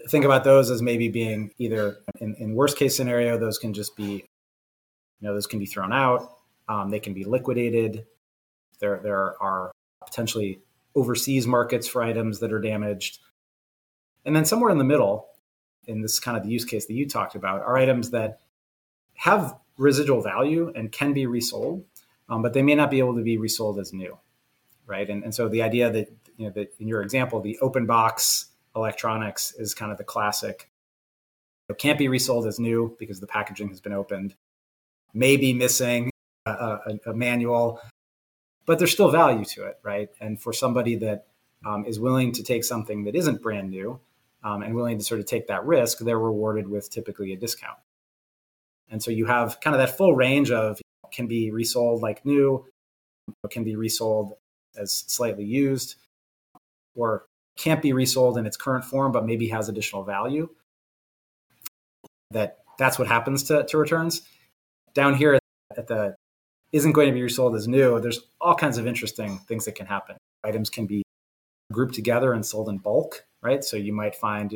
Think 0.07 0.23
about 0.23 0.45
those 0.45 0.71
as 0.71 0.81
maybe 0.81 1.09
being 1.09 1.51
either 1.57 1.97
in, 2.21 2.35
in 2.35 2.55
worst 2.55 2.77
case 2.77 2.95
scenario, 2.95 3.37
those 3.37 3.57
can 3.57 3.73
just 3.73 3.97
be, 3.97 4.23
you 5.19 5.27
know, 5.27 5.33
those 5.33 5.45
can 5.45 5.59
be 5.59 5.65
thrown 5.65 5.91
out. 5.91 6.37
Um, 6.69 6.89
they 6.89 7.01
can 7.01 7.13
be 7.13 7.25
liquidated. 7.25 8.05
There, 8.79 9.01
there 9.03 9.41
are 9.43 9.71
potentially 10.05 10.61
overseas 10.95 11.45
markets 11.45 11.85
for 11.85 12.01
items 12.01 12.39
that 12.39 12.53
are 12.53 12.61
damaged. 12.61 13.19
And 14.23 14.33
then 14.33 14.45
somewhere 14.45 14.71
in 14.71 14.77
the 14.77 14.85
middle, 14.85 15.27
in 15.85 16.01
this 16.01 16.17
kind 16.17 16.37
of 16.37 16.43
the 16.43 16.49
use 16.49 16.63
case 16.63 16.85
that 16.85 16.93
you 16.93 17.09
talked 17.09 17.35
about, 17.35 17.61
are 17.61 17.77
items 17.77 18.11
that 18.11 18.39
have 19.15 19.53
residual 19.77 20.21
value 20.21 20.71
and 20.75 20.93
can 20.93 21.11
be 21.11 21.25
resold, 21.25 21.83
um, 22.29 22.41
but 22.41 22.53
they 22.53 22.61
may 22.61 22.75
not 22.75 22.89
be 22.89 22.99
able 22.99 23.15
to 23.15 23.23
be 23.23 23.37
resold 23.37 23.79
as 23.79 23.91
new, 23.91 24.17
right? 24.85 25.09
And, 25.09 25.25
and 25.25 25.35
so 25.35 25.49
the 25.49 25.61
idea 25.61 25.91
that, 25.91 26.09
you 26.39 26.45
know, 26.45 26.51
that 26.53 26.73
in 26.79 26.87
your 26.87 27.01
example, 27.01 27.41
the 27.41 27.59
open 27.59 27.85
box 27.85 28.45
electronics 28.75 29.53
is 29.59 29.75
kind 29.75 29.91
of 29.91 29.97
the 29.97 30.03
classic. 30.05 30.71
It 31.67 31.77
can't 31.77 31.99
be 31.99 32.07
resold 32.07 32.47
as 32.47 32.59
new 32.59 32.95
because 32.97 33.19
the 33.19 33.27
packaging 33.27 33.67
has 33.67 33.81
been 33.81 33.93
opened, 33.93 34.35
may 35.13 35.35
be 35.35 35.53
missing 35.53 36.09
a, 36.45 36.51
a, 36.51 36.99
a 37.07 37.13
manual, 37.13 37.81
but 38.65 38.79
there's 38.79 38.91
still 38.91 39.11
value 39.11 39.43
to 39.45 39.65
it, 39.65 39.79
right? 39.83 40.09
And 40.21 40.41
for 40.41 40.53
somebody 40.53 40.95
that 40.95 41.27
um, 41.65 41.85
is 41.85 41.99
willing 41.99 42.31
to 42.31 42.43
take 42.43 42.63
something 42.63 43.03
that 43.03 43.15
isn't 43.15 43.41
brand 43.41 43.69
new 43.69 43.99
um, 44.41 44.61
and 44.61 44.73
willing 44.73 44.97
to 44.97 45.03
sort 45.03 45.19
of 45.19 45.25
take 45.25 45.47
that 45.47 45.65
risk, 45.65 45.99
they're 45.99 46.17
rewarded 46.17 46.69
with 46.69 46.89
typically 46.89 47.33
a 47.33 47.37
discount. 47.37 47.77
And 48.89 49.03
so 49.03 49.11
you 49.11 49.25
have 49.25 49.59
kind 49.59 49.75
of 49.75 49.79
that 49.79 49.97
full 49.97 50.15
range 50.15 50.51
of 50.51 50.79
can 51.11 51.27
be 51.27 51.51
resold 51.51 52.01
like 52.01 52.25
new, 52.25 52.65
can 53.49 53.65
be 53.65 53.75
resold 53.75 54.33
as 54.77 54.91
slightly 54.91 55.43
used, 55.43 55.95
or 56.99 57.25
can't 57.57 57.81
be 57.81 57.93
resold 57.93 58.37
in 58.37 58.45
its 58.45 58.57
current 58.57 58.85
form, 58.85 59.11
but 59.11 59.25
maybe 59.25 59.47
has 59.49 59.69
additional 59.69 60.03
value. 60.03 60.49
That 62.31 62.59
that's 62.77 62.99
what 62.99 63.07
happens 63.07 63.43
to, 63.43 63.63
to 63.63 63.77
returns. 63.77 64.21
Down 64.93 65.15
here 65.15 65.39
at 65.77 65.87
the 65.87 66.15
isn't 66.71 66.91
going 66.91 67.07
to 67.07 67.13
be 67.13 67.23
resold 67.23 67.55
as 67.55 67.67
new, 67.67 67.99
there's 67.99 68.21
all 68.39 68.55
kinds 68.55 68.77
of 68.77 68.85
interesting 68.85 69.39
things 69.47 69.65
that 69.65 69.75
can 69.75 69.87
happen. 69.87 70.17
Items 70.43 70.69
can 70.69 70.85
be 70.85 71.03
grouped 71.71 71.95
together 71.95 72.33
and 72.33 72.45
sold 72.45 72.69
in 72.69 72.77
bulk, 72.77 73.25
right? 73.41 73.63
So 73.63 73.75
you 73.75 73.93
might 73.93 74.15
find, 74.15 74.55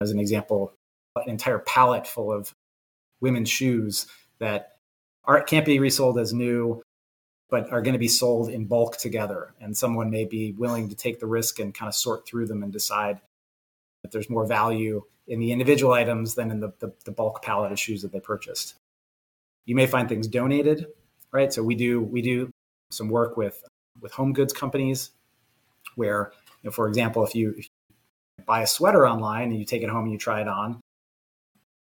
as 0.00 0.10
an 0.10 0.18
example, 0.18 0.72
an 1.16 1.28
entire 1.28 1.58
pallet 1.58 2.06
full 2.06 2.32
of 2.32 2.52
women's 3.20 3.50
shoes 3.50 4.06
that 4.38 4.72
are, 5.24 5.42
can't 5.42 5.66
be 5.66 5.78
resold 5.78 6.18
as 6.18 6.32
new, 6.32 6.82
but 7.48 7.70
are 7.70 7.82
going 7.82 7.92
to 7.92 7.98
be 7.98 8.08
sold 8.08 8.48
in 8.48 8.66
bulk 8.66 8.96
together. 8.96 9.54
And 9.60 9.76
someone 9.76 10.10
may 10.10 10.24
be 10.24 10.52
willing 10.52 10.88
to 10.88 10.96
take 10.96 11.20
the 11.20 11.26
risk 11.26 11.58
and 11.58 11.74
kind 11.74 11.88
of 11.88 11.94
sort 11.94 12.26
through 12.26 12.46
them 12.46 12.62
and 12.62 12.72
decide 12.72 13.20
that 14.02 14.12
there's 14.12 14.30
more 14.30 14.46
value 14.46 15.02
in 15.28 15.40
the 15.40 15.52
individual 15.52 15.92
items 15.92 16.34
than 16.34 16.50
in 16.50 16.60
the, 16.60 16.72
the, 16.80 16.92
the 17.04 17.12
bulk 17.12 17.42
pallet 17.42 17.72
of 17.72 17.78
shoes 17.78 18.02
that 18.02 18.12
they 18.12 18.20
purchased. 18.20 18.74
You 19.64 19.74
may 19.74 19.86
find 19.86 20.08
things 20.08 20.28
donated, 20.28 20.86
right? 21.32 21.52
So 21.52 21.62
we 21.62 21.74
do 21.74 22.00
we 22.00 22.22
do 22.22 22.50
some 22.90 23.08
work 23.08 23.36
with 23.36 23.62
with 24.00 24.12
home 24.12 24.32
goods 24.32 24.52
companies 24.52 25.10
where, 25.94 26.32
you 26.62 26.68
know, 26.68 26.70
for 26.70 26.88
example, 26.88 27.24
if 27.24 27.34
you, 27.34 27.50
if 27.50 27.66
you 28.38 28.44
buy 28.44 28.62
a 28.62 28.66
sweater 28.66 29.06
online 29.06 29.50
and 29.50 29.58
you 29.58 29.64
take 29.64 29.82
it 29.82 29.88
home 29.88 30.04
and 30.04 30.12
you 30.12 30.18
try 30.18 30.40
it 30.40 30.48
on, 30.48 30.80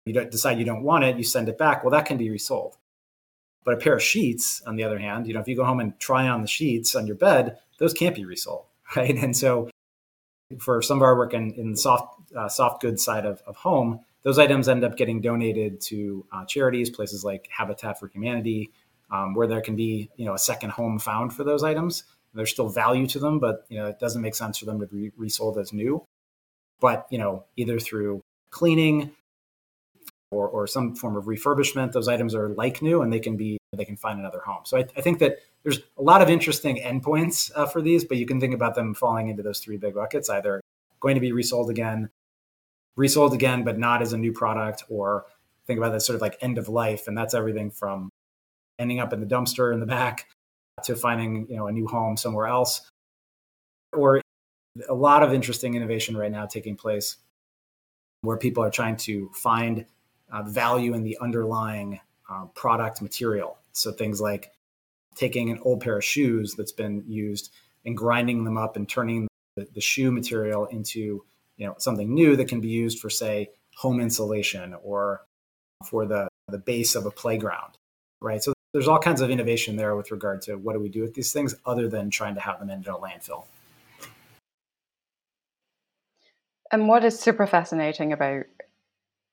you 0.05 0.13
decide 0.13 0.57
you 0.57 0.65
don't 0.65 0.83
want 0.83 1.03
it, 1.03 1.17
you 1.17 1.23
send 1.23 1.49
it 1.49 1.57
back. 1.57 1.83
Well, 1.83 1.91
that 1.91 2.05
can 2.05 2.17
be 2.17 2.29
resold. 2.29 2.77
But 3.65 3.73
a 3.73 3.77
pair 3.77 3.95
of 3.95 4.03
sheets, 4.03 4.61
on 4.65 4.75
the 4.75 4.83
other 4.83 4.99
hand, 4.99 5.27
you 5.27 5.33
know, 5.33 5.41
if 5.41 5.47
you 5.47 5.55
go 5.55 5.65
home 5.65 5.79
and 5.79 5.99
try 5.99 6.27
on 6.27 6.41
the 6.41 6.47
sheets 6.47 6.95
on 6.95 7.07
your 7.07 7.15
bed, 7.15 7.57
those 7.79 7.93
can't 7.93 8.15
be 8.15 8.23
resold, 8.23 8.65
right? 8.95 9.15
And 9.15 9.35
so, 9.35 9.69
for 10.59 10.81
some 10.81 10.99
of 10.99 11.03
our 11.03 11.17
work 11.17 11.33
in, 11.33 11.51
in 11.53 11.71
the 11.71 11.77
soft 11.77 12.19
uh, 12.35 12.47
soft 12.47 12.81
goods 12.81 13.03
side 13.03 13.25
of, 13.25 13.41
of 13.47 13.55
home, 13.55 13.99
those 14.21 14.37
items 14.39 14.69
end 14.69 14.83
up 14.83 14.95
getting 14.95 15.19
donated 15.19 15.81
to 15.81 16.25
uh, 16.31 16.45
charities, 16.45 16.89
places 16.89 17.23
like 17.23 17.49
Habitat 17.51 17.99
for 17.99 18.07
Humanity, 18.07 18.71
um, 19.11 19.33
where 19.33 19.47
there 19.47 19.61
can 19.61 19.75
be 19.75 20.09
you 20.15 20.25
know 20.25 20.35
a 20.35 20.39
second 20.39 20.69
home 20.69 20.99
found 20.99 21.33
for 21.33 21.43
those 21.43 21.63
items. 21.63 22.03
There's 22.35 22.51
still 22.51 22.69
value 22.69 23.07
to 23.07 23.19
them, 23.19 23.39
but 23.39 23.65
you 23.69 23.77
know 23.79 23.87
it 23.87 23.99
doesn't 23.99 24.21
make 24.21 24.35
sense 24.35 24.59
for 24.59 24.65
them 24.65 24.79
to 24.79 24.85
be 24.85 25.11
resold 25.17 25.57
as 25.57 25.73
new. 25.73 26.05
But 26.79 27.07
you 27.09 27.17
know 27.17 27.45
either 27.55 27.79
through 27.79 28.21
cleaning 28.51 29.11
or, 30.35 30.47
or 30.47 30.67
some 30.67 30.95
form 30.95 31.15
of 31.15 31.25
refurbishment, 31.25 31.91
those 31.91 32.07
items 32.07 32.35
are 32.35 32.49
like 32.49 32.81
new 32.81 33.01
and 33.01 33.11
they 33.11 33.19
can 33.19 33.37
be 33.37 33.57
they 33.75 33.85
can 33.85 33.97
find 33.97 34.19
another 34.19 34.39
home. 34.39 34.61
So 34.63 34.77
I, 34.77 34.85
I 34.95 35.01
think 35.01 35.19
that 35.19 35.39
there's 35.63 35.79
a 35.97 36.01
lot 36.01 36.21
of 36.21 36.29
interesting 36.29 36.77
endpoints 36.77 37.51
uh, 37.55 37.65
for 37.65 37.81
these, 37.81 38.05
but 38.05 38.17
you 38.17 38.25
can 38.25 38.39
think 38.39 38.53
about 38.53 38.75
them 38.75 38.93
falling 38.93 39.27
into 39.27 39.43
those 39.43 39.59
three 39.59 39.77
big 39.77 39.95
buckets: 39.95 40.29
either 40.29 40.61
going 40.99 41.15
to 41.15 41.21
be 41.21 41.31
resold 41.31 41.69
again, 41.69 42.09
resold 42.95 43.33
again, 43.33 43.63
but 43.63 43.77
not 43.77 44.01
as 44.01 44.13
a 44.13 44.17
new 44.17 44.31
product, 44.31 44.83
or 44.89 45.25
think 45.67 45.77
about 45.77 45.91
that 45.91 46.01
sort 46.01 46.15
of 46.15 46.21
like 46.21 46.37
end 46.41 46.57
of 46.57 46.69
life, 46.69 47.07
and 47.07 47.17
that's 47.17 47.33
everything 47.33 47.71
from 47.71 48.09
ending 48.79 48.99
up 48.99 49.13
in 49.13 49.19
the 49.19 49.25
dumpster 49.25 49.73
in 49.73 49.79
the 49.79 49.85
back 49.85 50.27
to 50.83 50.95
finding 50.95 51.47
you 51.49 51.55
know 51.55 51.67
a 51.67 51.71
new 51.71 51.87
home 51.87 52.17
somewhere 52.17 52.47
else 52.47 52.89
or 53.93 54.21
a 54.89 54.93
lot 54.93 55.23
of 55.23 55.33
interesting 55.33 55.73
innovation 55.73 56.17
right 56.17 56.31
now 56.31 56.45
taking 56.45 56.75
place 56.75 57.17
where 58.21 58.37
people 58.37 58.63
are 58.63 58.69
trying 58.69 58.97
to 58.97 59.29
find 59.33 59.85
uh, 60.31 60.43
value 60.43 60.93
in 60.93 61.03
the 61.03 61.17
underlying 61.21 61.99
uh, 62.29 62.45
product 62.55 63.01
material 63.01 63.57
so 63.71 63.91
things 63.91 64.19
like 64.19 64.51
taking 65.15 65.49
an 65.49 65.59
old 65.63 65.81
pair 65.81 65.97
of 65.97 66.03
shoes 66.03 66.55
that's 66.55 66.71
been 66.71 67.03
used 67.07 67.51
and 67.85 67.95
grinding 67.95 68.43
them 68.43 68.57
up 68.57 68.75
and 68.75 68.89
turning 68.89 69.27
the, 69.55 69.67
the 69.73 69.81
shoe 69.81 70.11
material 70.11 70.65
into 70.65 71.23
you 71.57 71.65
know 71.65 71.75
something 71.77 72.13
new 72.13 72.35
that 72.35 72.47
can 72.47 72.59
be 72.59 72.67
used 72.67 72.99
for 72.99 73.09
say 73.09 73.49
home 73.75 73.99
insulation 73.99 74.75
or 74.83 75.21
for 75.85 76.05
the 76.05 76.27
the 76.47 76.57
base 76.57 76.95
of 76.95 77.05
a 77.05 77.11
playground 77.11 77.77
right 78.21 78.43
so 78.43 78.53
there's 78.75 78.89
all 78.89 78.99
kinds 78.99 79.21
of 79.21 79.29
innovation 79.29 79.77
there 79.77 79.95
with 79.95 80.11
regard 80.11 80.41
to 80.41 80.55
what 80.55 80.73
do 80.73 80.81
we 80.81 80.89
do 80.89 80.99
with 80.99 81.13
these 81.13 81.31
things 81.31 81.55
other 81.65 81.87
than 81.87 82.09
trying 82.09 82.35
to 82.35 82.41
have 82.41 82.59
them 82.59 82.69
into 82.69 82.93
a 82.93 82.99
landfill. 82.99 83.45
And 86.73 86.89
what 86.89 87.05
is 87.05 87.17
super 87.17 87.47
fascinating 87.47 88.11
about 88.11 88.43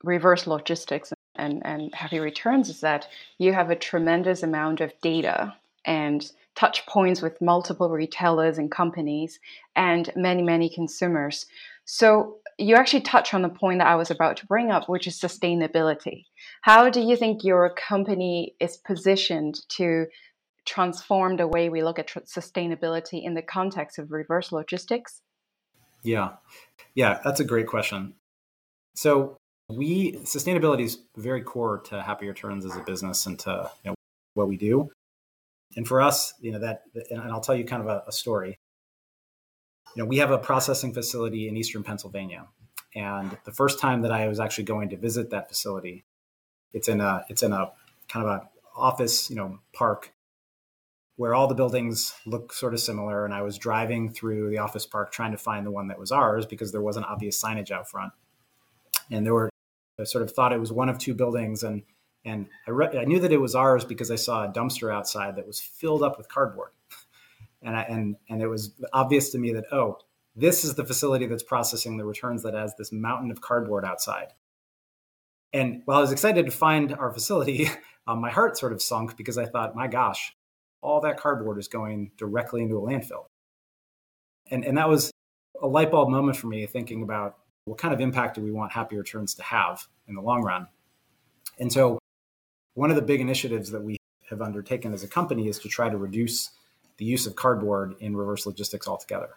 reverse 0.02 0.46
logistics 0.46 1.12
and, 1.36 1.64
and 1.64 1.94
happy 1.94 2.18
returns 2.18 2.68
is 2.68 2.80
that 2.80 3.08
you 3.38 3.52
have 3.52 3.70
a 3.70 3.76
tremendous 3.76 4.42
amount 4.42 4.80
of 4.80 4.92
data 5.00 5.54
and 5.84 6.30
touch 6.54 6.86
points 6.86 7.22
with 7.22 7.40
multiple 7.40 7.90
retailers 7.90 8.58
and 8.58 8.70
companies 8.70 9.40
and 9.74 10.10
many, 10.14 10.42
many 10.42 10.68
consumers. 10.68 11.46
So 11.84 12.36
you 12.58 12.76
actually 12.76 13.00
touch 13.00 13.34
on 13.34 13.42
the 13.42 13.48
point 13.48 13.78
that 13.78 13.88
I 13.88 13.96
was 13.96 14.10
about 14.10 14.36
to 14.38 14.46
bring 14.46 14.70
up, 14.70 14.88
which 14.88 15.06
is 15.06 15.18
sustainability. 15.18 16.26
How 16.60 16.90
do 16.90 17.00
you 17.00 17.16
think 17.16 17.42
your 17.42 17.74
company 17.74 18.54
is 18.60 18.76
positioned 18.76 19.60
to 19.70 20.06
transform 20.64 21.36
the 21.36 21.48
way 21.48 21.68
we 21.68 21.82
look 21.82 21.98
at 21.98 22.06
tr- 22.06 22.20
sustainability 22.20 23.24
in 23.24 23.34
the 23.34 23.42
context 23.42 23.98
of 23.98 24.12
reverse 24.12 24.52
logistics? 24.52 25.22
Yeah, 26.02 26.34
yeah, 26.94 27.20
that's 27.24 27.40
a 27.40 27.44
great 27.44 27.66
question. 27.66 28.14
So 28.94 29.36
we 29.76 30.12
sustainability 30.18 30.84
is 30.84 30.98
very 31.16 31.42
core 31.42 31.78
to 31.86 32.02
Happy 32.02 32.26
Returns 32.28 32.64
as 32.64 32.76
a 32.76 32.80
business 32.80 33.26
and 33.26 33.38
to 33.40 33.70
you 33.84 33.90
know, 33.90 33.94
what 34.34 34.48
we 34.48 34.56
do. 34.56 34.90
And 35.76 35.88
for 35.88 36.00
us, 36.00 36.34
you 36.40 36.52
know 36.52 36.58
that, 36.58 36.82
and 37.10 37.20
I'll 37.20 37.40
tell 37.40 37.54
you 37.54 37.64
kind 37.64 37.82
of 37.82 37.88
a, 37.88 38.04
a 38.06 38.12
story 38.12 38.58
you 39.94 40.02
know, 40.02 40.08
we 40.08 40.18
have 40.18 40.30
a 40.30 40.38
processing 40.38 40.92
facility 40.92 41.48
in 41.48 41.56
eastern 41.56 41.82
Pennsylvania, 41.82 42.46
and 42.94 43.36
the 43.44 43.52
first 43.52 43.78
time 43.78 44.02
that 44.02 44.12
I 44.12 44.28
was 44.28 44.40
actually 44.40 44.64
going 44.64 44.88
to 44.90 44.96
visit 44.96 45.30
that 45.30 45.48
facility, 45.48 46.04
it's 46.72 46.88
in 46.88 47.00
a 47.00 47.24
it's 47.28 47.42
in 47.42 47.52
a 47.52 47.72
kind 48.08 48.26
of 48.26 48.32
a 48.32 48.48
office, 48.74 49.28
you 49.28 49.36
know, 49.36 49.58
park 49.72 50.12
where 51.16 51.34
all 51.34 51.46
the 51.46 51.54
buildings 51.54 52.14
look 52.24 52.54
sort 52.54 52.72
of 52.72 52.80
similar. 52.80 53.26
And 53.26 53.34
I 53.34 53.42
was 53.42 53.58
driving 53.58 54.10
through 54.10 54.48
the 54.48 54.58
office 54.58 54.86
park 54.86 55.12
trying 55.12 55.32
to 55.32 55.38
find 55.38 55.66
the 55.66 55.70
one 55.70 55.88
that 55.88 55.98
was 55.98 56.10
ours 56.10 56.46
because 56.46 56.72
there 56.72 56.80
wasn't 56.80 57.06
obvious 57.06 57.40
signage 57.40 57.70
out 57.70 57.88
front. 57.88 58.12
And 59.10 59.26
there 59.26 59.34
were, 59.34 59.50
I 60.00 60.04
sort 60.04 60.22
of 60.22 60.32
thought 60.32 60.52
it 60.52 60.60
was 60.60 60.72
one 60.72 60.88
of 60.88 60.98
two 60.98 61.14
buildings. 61.14 61.62
And, 61.62 61.82
and 62.24 62.46
I, 62.66 62.70
re- 62.70 62.98
I 62.98 63.04
knew 63.04 63.20
that 63.20 63.32
it 63.32 63.40
was 63.40 63.54
ours 63.54 63.84
because 63.84 64.10
I 64.10 64.16
saw 64.16 64.44
a 64.44 64.52
dumpster 64.52 64.94
outside 64.94 65.36
that 65.36 65.46
was 65.46 65.60
filled 65.60 66.02
up 66.02 66.18
with 66.18 66.28
cardboard 66.28 66.70
and 67.62 67.76
I, 67.76 67.82
and 67.82 68.16
and 68.28 68.42
it 68.42 68.48
was 68.48 68.72
obvious 68.92 69.30
to 69.30 69.38
me 69.38 69.52
that 69.52 69.64
oh, 69.72 69.98
this 70.34 70.64
is 70.64 70.74
the 70.74 70.84
facility 70.84 71.26
that's 71.26 71.42
processing 71.42 71.96
the 71.96 72.04
returns 72.04 72.42
that 72.42 72.54
has 72.54 72.74
this 72.76 72.92
mountain 72.92 73.30
of 73.30 73.40
cardboard 73.40 73.84
outside. 73.84 74.28
And 75.52 75.82
while 75.84 75.98
I 75.98 76.00
was 76.00 76.12
excited 76.12 76.46
to 76.46 76.52
find 76.52 76.94
our 76.94 77.12
facility, 77.12 77.68
um, 78.06 78.20
my 78.20 78.30
heart 78.30 78.56
sort 78.56 78.72
of 78.72 78.80
sunk 78.80 79.16
because 79.16 79.36
I 79.36 79.44
thought, 79.44 79.76
my 79.76 79.86
gosh, 79.86 80.34
all 80.80 81.00
that 81.02 81.18
cardboard 81.18 81.58
is 81.58 81.68
going 81.68 82.10
directly 82.16 82.62
into 82.62 82.78
a 82.78 82.80
landfill. 82.80 83.26
And 84.50 84.64
and 84.64 84.76
that 84.78 84.88
was 84.88 85.10
a 85.60 85.66
light 85.66 85.90
bulb 85.90 86.08
moment 86.08 86.36
for 86.36 86.48
me, 86.48 86.66
thinking 86.66 87.02
about 87.02 87.38
what 87.64 87.78
kind 87.78 87.94
of 87.94 88.00
impact 88.00 88.34
do 88.34 88.40
we 88.40 88.52
want 88.52 88.72
Happy 88.72 88.96
Returns 88.96 89.34
to 89.34 89.42
have 89.42 89.86
in 90.08 90.14
the 90.14 90.20
long 90.20 90.42
run. 90.42 90.66
And 91.58 91.72
so, 91.72 91.98
one 92.74 92.90
of 92.90 92.96
the 92.96 93.02
big 93.02 93.20
initiatives 93.20 93.70
that 93.70 93.82
we 93.82 93.96
have 94.30 94.40
undertaken 94.40 94.94
as 94.94 95.04
a 95.04 95.08
company 95.08 95.46
is 95.46 95.58
to 95.60 95.68
try 95.68 95.90
to 95.90 95.96
reduce 95.96 96.50
the 96.96 97.04
use 97.04 97.26
of 97.26 97.36
cardboard 97.36 97.94
in 98.00 98.16
reverse 98.16 98.46
logistics 98.46 98.88
altogether. 98.88 99.36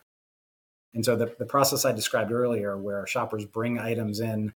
And 0.93 1.03
so 1.03 1.17
the, 1.17 1.35
the 1.37 1.45
process 1.45 1.83
I 1.83 1.91
described 1.91 2.31
earlier, 2.31 2.77
where 2.77 3.05
shoppers 3.05 3.45
bring 3.45 3.77
items 3.77 4.21
in 4.21 4.53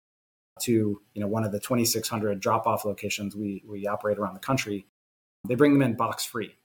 to 0.60 1.00
you 1.14 1.20
know 1.20 1.26
one 1.26 1.44
of 1.44 1.52
the 1.52 1.60
2,600 1.60 2.40
drop-off 2.40 2.84
locations 2.84 3.36
we 3.36 3.62
we 3.66 3.86
operate 3.86 4.18
around 4.18 4.34
the 4.34 4.40
country, 4.40 4.86
they 5.48 5.54
bring 5.54 5.72
them 5.72 5.82
in 5.82 5.96
box 5.96 6.24
free. 6.24 6.56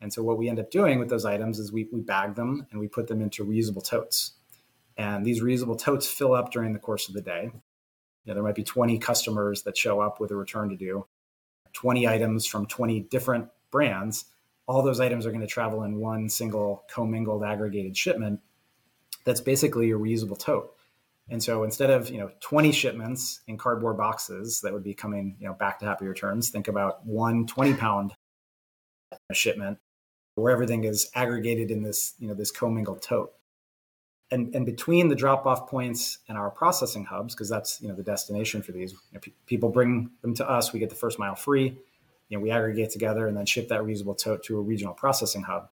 And 0.00 0.12
so 0.12 0.22
what 0.22 0.38
we 0.38 0.48
end 0.48 0.58
up 0.58 0.70
doing 0.70 0.98
with 0.98 1.10
those 1.10 1.26
items 1.26 1.58
is 1.58 1.72
we, 1.72 1.88
we 1.92 2.00
bag 2.00 2.34
them 2.34 2.66
and 2.70 2.80
we 2.80 2.88
put 2.88 3.06
them 3.06 3.20
into 3.20 3.44
reusable 3.44 3.84
totes. 3.84 4.32
And 5.00 5.24
these 5.24 5.42
reusable 5.42 5.78
totes 5.78 6.06
fill 6.06 6.34
up 6.34 6.52
during 6.52 6.72
the 6.72 6.78
course 6.78 7.08
of 7.08 7.14
the 7.14 7.22
day. 7.22 7.50
You 8.24 8.26
know, 8.26 8.34
there 8.34 8.42
might 8.42 8.54
be 8.54 8.64
20 8.64 8.98
customers 8.98 9.62
that 9.62 9.76
show 9.76 10.00
up 10.00 10.20
with 10.20 10.30
a 10.30 10.36
return 10.36 10.68
to 10.68 10.76
do, 10.76 11.06
20 11.72 12.06
items 12.06 12.46
from 12.46 12.66
20 12.66 13.00
different 13.00 13.48
brands 13.70 14.26
all 14.70 14.82
those 14.82 15.00
items 15.00 15.26
are 15.26 15.30
going 15.30 15.40
to 15.40 15.48
travel 15.48 15.82
in 15.82 15.98
one 15.98 16.28
single 16.28 16.84
commingled 16.88 17.42
aggregated 17.42 17.96
shipment 17.96 18.38
that's 19.24 19.40
basically 19.40 19.90
a 19.90 19.98
reusable 19.98 20.38
tote. 20.38 20.76
And 21.28 21.42
so 21.42 21.64
instead 21.64 21.90
of, 21.90 22.08
you 22.08 22.18
know, 22.18 22.30
20 22.38 22.70
shipments 22.70 23.40
in 23.48 23.58
cardboard 23.58 23.96
boxes 23.96 24.60
that 24.60 24.72
would 24.72 24.84
be 24.84 24.94
coming, 24.94 25.34
you 25.40 25.48
know, 25.48 25.54
back 25.54 25.80
to 25.80 25.86
happy 25.86 26.06
returns, 26.06 26.50
think 26.50 26.68
about 26.68 27.04
one 27.04 27.48
20 27.48 27.74
pound 27.74 28.12
shipment 29.32 29.78
where 30.36 30.52
everything 30.52 30.84
is 30.84 31.10
aggregated 31.16 31.72
in 31.72 31.82
this, 31.82 32.14
you 32.20 32.28
know, 32.28 32.34
this 32.34 32.52
commingled 32.52 33.02
tote. 33.02 33.32
And, 34.32 34.54
and 34.54 34.64
between 34.64 35.08
the 35.08 35.16
drop 35.16 35.44
off 35.44 35.68
points 35.68 36.18
and 36.28 36.38
our 36.38 36.50
processing 36.50 37.04
hubs, 37.04 37.34
because 37.34 37.48
that's, 37.48 37.80
you 37.82 37.88
know, 37.88 37.96
the 37.96 38.02
destination 38.02 38.62
for 38.62 38.70
these, 38.70 38.92
you 38.92 38.98
know, 39.14 39.20
pe- 39.20 39.32
people 39.46 39.70
bring 39.70 40.10
them 40.22 40.34
to 40.34 40.48
us, 40.48 40.72
we 40.72 40.78
get 40.78 40.88
the 40.88 40.94
first 40.94 41.18
mile 41.18 41.34
free 41.34 41.76
you 42.30 42.38
know, 42.38 42.42
we 42.42 42.50
aggregate 42.50 42.90
together 42.90 43.26
and 43.26 43.36
then 43.36 43.44
ship 43.44 43.68
that 43.68 43.80
reusable 43.80 44.16
tote 44.16 44.42
to 44.44 44.56
a 44.56 44.60
regional 44.62 44.94
processing 44.94 45.42
hub. 45.42 45.68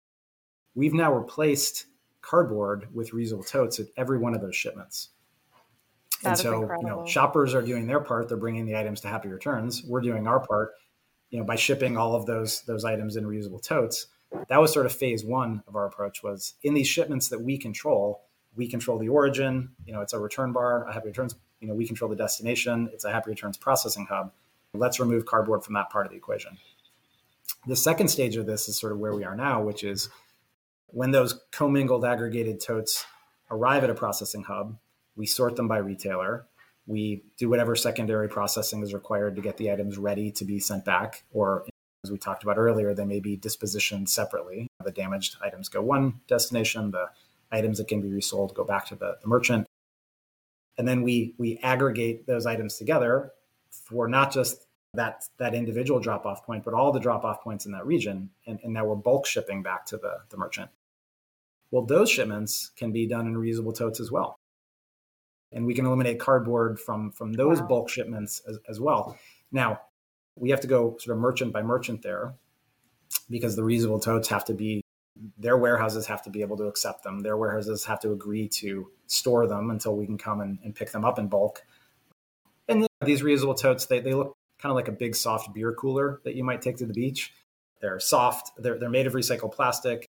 We've 0.75 0.93
now 0.93 1.13
replaced 1.13 1.88
cardboard 2.22 2.88
with 2.93 3.12
reusable 3.12 3.45
totes 3.45 3.79
at 3.79 3.88
every 3.98 4.19
one 4.19 4.33
of 4.33 4.41
those 4.41 4.55
shipments. 4.55 5.10
That 6.22 6.29
and 6.29 6.38
so, 6.38 6.72
you 6.79 6.88
know, 6.88 7.05
shoppers 7.05 7.53
are 7.53 7.62
doing 7.62 7.88
their 7.88 8.00
part. 8.00 8.29
They're 8.29 8.38
bringing 8.38 8.65
the 8.65 8.77
items 8.77 9.01
to 9.01 9.07
Happy 9.10 9.27
Returns. 9.27 9.83
We're 9.83 10.00
doing 10.01 10.25
our 10.25 10.39
part, 10.39 10.74
you 11.31 11.39
know, 11.39 11.43
by 11.43 11.55
shipping 11.55 11.98
all 11.98 12.15
of 12.15 12.25
those 12.25 12.62
those 12.62 12.86
items 12.86 13.17
in 13.17 13.25
reusable 13.25 13.62
totes. 13.62 14.07
That 14.48 14.62
was 14.62 14.72
sort 14.72 14.86
of 14.86 14.93
phase 14.93 15.25
one 15.25 15.63
of 15.67 15.75
our 15.75 15.86
approach. 15.86 16.24
Was 16.24 16.53
in 16.63 16.75
these 16.75 16.88
shipments 16.88 17.27
that 17.29 17.41
we 17.41 17.57
control, 17.57 18.24
we 18.55 18.67
control 18.67 18.98
the 18.98 19.10
origin. 19.10 19.69
You 19.86 19.93
know, 19.93 20.01
it's 20.01 20.13
a 20.13 20.19
return 20.19 20.51
bar, 20.51 20.88
a 20.88 20.93
Happy 20.93 21.07
Returns. 21.07 21.36
You 21.60 21.67
know, 21.67 21.74
we 21.74 21.88
control 21.88 22.10
the 22.10 22.15
destination. 22.15 22.89
It's 22.93 23.05
a 23.05 23.12
Happy 23.12 23.29
Returns 23.29 23.57
processing 23.57 24.05
hub. 24.05 24.31
Let's 24.74 25.00
remove 25.00 25.25
cardboard 25.25 25.63
from 25.63 25.75
that 25.75 25.89
part 25.89 26.05
of 26.05 26.12
the 26.12 26.17
equation. 26.17 26.57
The 27.67 27.75
second 27.75 28.10
stage 28.10 28.36
of 28.36 28.45
this 28.45 28.67
is 28.67 28.77
sort 28.77 28.91
of 28.91 29.00
where 29.00 29.13
we 29.13 29.24
are 29.24 29.36
now, 29.36 29.62
which 29.62 29.83
is 29.83 30.10
when 30.88 31.12
those 31.12 31.39
commingled 31.51 32.05
aggregated 32.05 32.60
totes 32.60 33.05
arrive 33.50 33.83
at 33.83 33.89
a 33.89 33.95
processing 33.95 34.43
hub, 34.43 34.77
we 35.15 35.25
sort 35.25 35.55
them 35.55 35.67
by 35.67 35.77
retailer. 35.77 36.45
We 36.86 37.24
do 37.38 37.50
whatever 37.50 37.75
secondary 37.75 38.27
processing 38.27 38.83
is 38.83 38.93
required 38.93 39.36
to 39.36 39.41
get 39.41 39.57
the 39.57 39.72
items 39.72 39.98
ready 39.98 40.31
to 40.31 40.43
be 40.43 40.60
sent 40.60 40.83
back, 40.83 41.24
or 41.31 41.65
as 42.03 42.12
we 42.12 42.17
talked 42.17 42.43
about 42.43 42.57
earlier, 42.57 42.93
they 42.93 43.05
may 43.05 43.22
be 43.22 43.38
dispositioned 43.38 44.10
separately. 44.10 44.67
The 44.83 44.91
damaged 44.91 45.38
items 45.41 45.69
go 45.69 45.81
one 45.81 46.19
destination, 46.27 46.91
the 46.91 47.05
items 47.53 47.77
that 47.77 47.88
can 47.88 48.01
be 48.01 48.12
resold 48.12 48.53
go 48.53 48.65
back 48.65 48.86
to 48.88 48.95
the, 48.95 49.15
the 49.22 49.27
merchant. 49.27 49.65
And 50.77 50.86
then 50.88 51.03
we 51.03 51.36
we 51.38 51.60
aggregate 51.63 52.27
those 52.27 52.45
items 52.45 52.77
together 52.77 53.31
for 53.69 54.07
not 54.07 54.33
just 54.33 54.67
that 54.95 55.24
that 55.38 55.55
individual 55.55 56.00
drop 56.00 56.25
off 56.25 56.45
point, 56.45 56.65
but 56.65 56.74
all 56.74 56.91
the 56.91 57.00
drop 57.00 57.24
off 57.24 57.41
points 57.41 57.65
in 57.65 57.72
that 57.72 57.86
region. 57.86 58.29
And, 58.45 58.60
and 58.63 58.74
now 58.74 58.86
we're 58.86 58.95
bulk 58.95 59.25
shipping 59.25 59.63
back 59.63 59.86
to 59.88 59.98
the, 59.98 60.17
the 60.29 60.38
merchant. 60.38 60.69
Well, 61.72 61.86
those 61.86 62.12
shipments 62.12 62.69
can 62.75 62.91
be 62.91 63.07
done 63.07 63.25
in 63.25 63.33
reusable 63.33 63.75
totes 63.75 64.00
as 64.00 64.12
well. 64.12 64.38
And 65.51 65.65
we 65.65 65.74
can 65.74 65.88
eliminate 65.88 66.19
cardboard 66.19 66.79
from, 66.79 67.12
from 67.12 67.33
those 67.33 67.62
Wow. 67.62 67.67
bulk 67.67 67.89
shipments 67.89 68.41
as, 68.48 68.60
as 68.69 68.79
well. 68.79 69.17
Now, 69.51 69.81
we 70.36 70.51
have 70.51 70.62
to 70.62 70.67
go 70.67 70.98
sort 71.00 71.17
of 71.17 71.22
merchant 71.22 71.51
by 71.51 71.63
merchant 71.63 72.03
there 72.03 72.36
because 73.27 73.55
the 73.55 73.63
reusable 73.63 74.00
totes 74.00 74.27
have 74.27 74.45
to 74.45 74.53
be, 74.53 74.83
their 75.38 75.58
warehouses 75.58 76.08
have 76.08 76.22
to 76.24 76.29
be 76.29 76.41
able 76.41 76.58
to 76.58 76.65
accept 76.65 77.03
them. 77.03 77.20
Their 77.20 77.38
warehouses 77.38 77.86
have 77.86 78.00
to 78.01 78.12
agree 78.12 78.48
to 78.50 78.89
store 79.08 79.48
them 79.48 79.70
until 79.70 79.96
we 79.96 80.05
can 80.05 80.17
come 80.17 80.41
and, 80.41 80.58
and 80.63 80.75
pick 80.75 80.91
them 80.91 81.05
up 81.05 81.20
in 81.20 81.27
bulk. 81.27 81.62
And 82.67 82.88
these 83.05 83.22
reusable 83.22 83.58
totes, 83.58 83.86
they, 83.86 84.00
they 84.00 84.13
look 84.13 84.34
kind 84.60 84.72
of 84.72 84.75
like 84.75 84.88
a 84.88 84.93
big 84.93 85.15
soft 85.15 85.53
beer 85.53 85.74
cooler 85.74 86.22
that 86.24 86.36
you 86.36 86.43
might 86.43 86.62
take 86.62 86.77
to 86.77 86.86
the 86.86 86.93
beach. 86.93 87.34
They're 87.82 88.00
soft, 88.00 88.51
they're, 88.58 88.79
they're 88.79 88.89
made 88.89 89.08
of 89.08 89.13
recycled 89.13 89.53
plastic, 89.53 90.08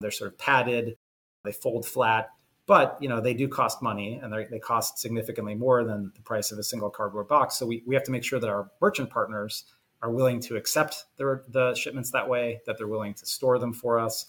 they're 0.00 0.10
sort 0.10 0.32
of 0.32 0.38
padded, 0.38 0.96
they 1.44 1.52
fold 1.52 1.86
flat, 1.86 2.28
but 2.66 2.98
you 3.00 3.08
know 3.08 3.20
they 3.20 3.32
do 3.32 3.48
cost 3.48 3.80
money 3.80 4.18
and 4.22 4.32
they 4.32 4.44
they 4.44 4.58
cost 4.58 4.98
significantly 4.98 5.54
more 5.54 5.84
than 5.84 6.12
the 6.14 6.22
price 6.22 6.50
of 6.50 6.58
a 6.58 6.62
single 6.62 6.90
cardboard 6.90 7.28
box. 7.28 7.56
So 7.56 7.64
we, 7.64 7.82
we 7.86 7.94
have 7.94 8.04
to 8.04 8.10
make 8.10 8.24
sure 8.24 8.40
that 8.40 8.50
our 8.50 8.70
merchant 8.80 9.08
partners 9.08 9.64
are 10.02 10.10
willing 10.10 10.40
to 10.40 10.56
accept 10.56 11.04
the, 11.16 11.42
the 11.48 11.74
shipments 11.74 12.10
that 12.10 12.28
way, 12.28 12.60
that 12.66 12.76
they're 12.78 12.86
willing 12.86 13.14
to 13.14 13.26
store 13.26 13.58
them 13.58 13.72
for 13.72 13.98
us, 13.98 14.26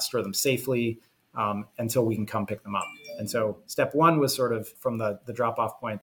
store 0.00 0.22
them 0.22 0.34
safely 0.34 1.00
um, 1.34 1.66
until 1.78 2.04
we 2.04 2.14
can 2.14 2.26
come 2.26 2.46
pick 2.46 2.62
them 2.62 2.74
up. 2.74 2.86
And 3.18 3.30
so 3.30 3.58
step 3.66 3.94
one 3.94 4.18
was 4.18 4.34
sort 4.34 4.52
of 4.52 4.68
from 4.68 4.98
the, 4.98 5.20
the 5.26 5.32
drop 5.32 5.58
off 5.58 5.80
point 5.80 6.00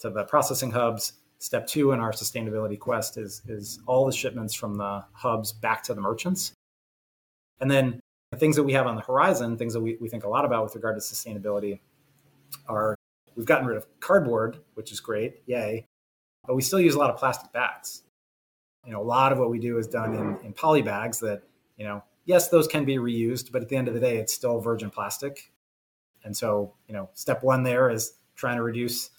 to 0.00 0.10
the 0.10 0.24
processing 0.24 0.70
hubs. 0.70 1.14
Step 1.38 1.66
two 1.66 1.92
in 1.92 2.00
our 2.00 2.12
sustainability 2.12 2.78
quest 2.78 3.16
is, 3.16 3.42
is 3.48 3.80
all 3.86 4.04
the 4.04 4.12
shipments 4.12 4.54
from 4.54 4.74
the 4.76 5.04
hubs 5.12 5.52
back 5.52 5.82
to 5.84 5.94
the 5.94 6.00
merchants. 6.00 6.52
And 7.60 7.70
then 7.70 8.00
the 8.30 8.38
things 8.38 8.56
that 8.56 8.62
we 8.62 8.72
have 8.74 8.86
on 8.86 8.96
the 8.96 9.02
horizon, 9.02 9.56
things 9.56 9.72
that 9.72 9.80
we, 9.80 9.96
we 10.00 10.08
think 10.08 10.24
a 10.24 10.28
lot 10.28 10.44
about 10.44 10.64
with 10.64 10.74
regard 10.74 10.96
to 10.96 11.00
sustainability, 11.00 11.80
are 12.68 12.94
we've 13.36 13.46
gotten 13.46 13.66
rid 13.66 13.76
of 13.76 13.86
cardboard, 14.00 14.58
which 14.74 14.92
is 14.92 15.00
great, 15.00 15.42
yay, 15.46 15.86
but 16.46 16.54
we 16.54 16.62
still 16.62 16.80
use 16.80 16.94
a 16.94 16.98
lot 16.98 17.10
of 17.10 17.16
plastic 17.16 17.52
bags. 17.52 18.02
You 18.86 18.92
know, 18.92 19.02
a 19.02 19.04
lot 19.04 19.32
of 19.32 19.38
what 19.38 19.50
we 19.50 19.58
do 19.58 19.78
is 19.78 19.86
done 19.86 20.14
in, 20.14 20.38
in 20.44 20.52
poly 20.52 20.82
bags 20.82 21.20
that, 21.20 21.42
you 21.76 21.84
know, 21.84 22.02
yes, 22.24 22.48
those 22.48 22.66
can 22.66 22.84
be 22.84 22.96
reused, 22.96 23.52
but 23.52 23.62
at 23.62 23.68
the 23.68 23.76
end 23.76 23.88
of 23.88 23.94
the 23.94 24.00
day, 24.00 24.16
it's 24.16 24.32
still 24.32 24.60
virgin 24.60 24.90
plastic. 24.90 25.52
And 26.24 26.36
so, 26.36 26.74
you 26.86 26.94
know, 26.94 27.10
step 27.14 27.42
one 27.42 27.62
there 27.62 27.90
is 27.90 28.14
trying 28.36 28.56
to 28.56 28.62
reduce 28.62 29.10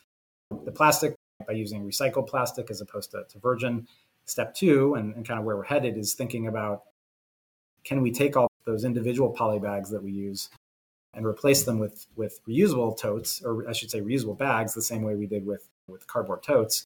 the 0.65 0.71
plastic 0.71 1.15
by 1.47 1.53
using 1.53 1.83
recycled 1.83 2.27
plastic 2.27 2.69
as 2.69 2.81
opposed 2.81 3.11
to, 3.11 3.23
to 3.29 3.39
virgin. 3.39 3.87
Step 4.25 4.53
two, 4.53 4.95
and, 4.95 5.15
and 5.15 5.27
kind 5.27 5.39
of 5.39 5.45
where 5.45 5.57
we're 5.57 5.63
headed, 5.63 5.97
is 5.97 6.13
thinking 6.13 6.47
about 6.47 6.83
can 7.83 8.01
we 8.01 8.11
take 8.11 8.37
all 8.37 8.47
those 8.65 8.85
individual 8.85 9.31
poly 9.31 9.59
bags 9.59 9.89
that 9.89 10.03
we 10.03 10.11
use 10.11 10.49
and 11.13 11.25
replace 11.25 11.63
them 11.63 11.79
with 11.79 12.05
with 12.15 12.39
reusable 12.47 12.97
totes, 12.97 13.41
or 13.43 13.67
I 13.67 13.73
should 13.73 13.91
say 13.91 13.99
reusable 13.99 14.37
bags, 14.37 14.73
the 14.73 14.81
same 14.81 15.01
way 15.01 15.15
we 15.15 15.25
did 15.25 15.45
with 15.45 15.67
with 15.87 16.05
cardboard 16.07 16.43
totes. 16.43 16.85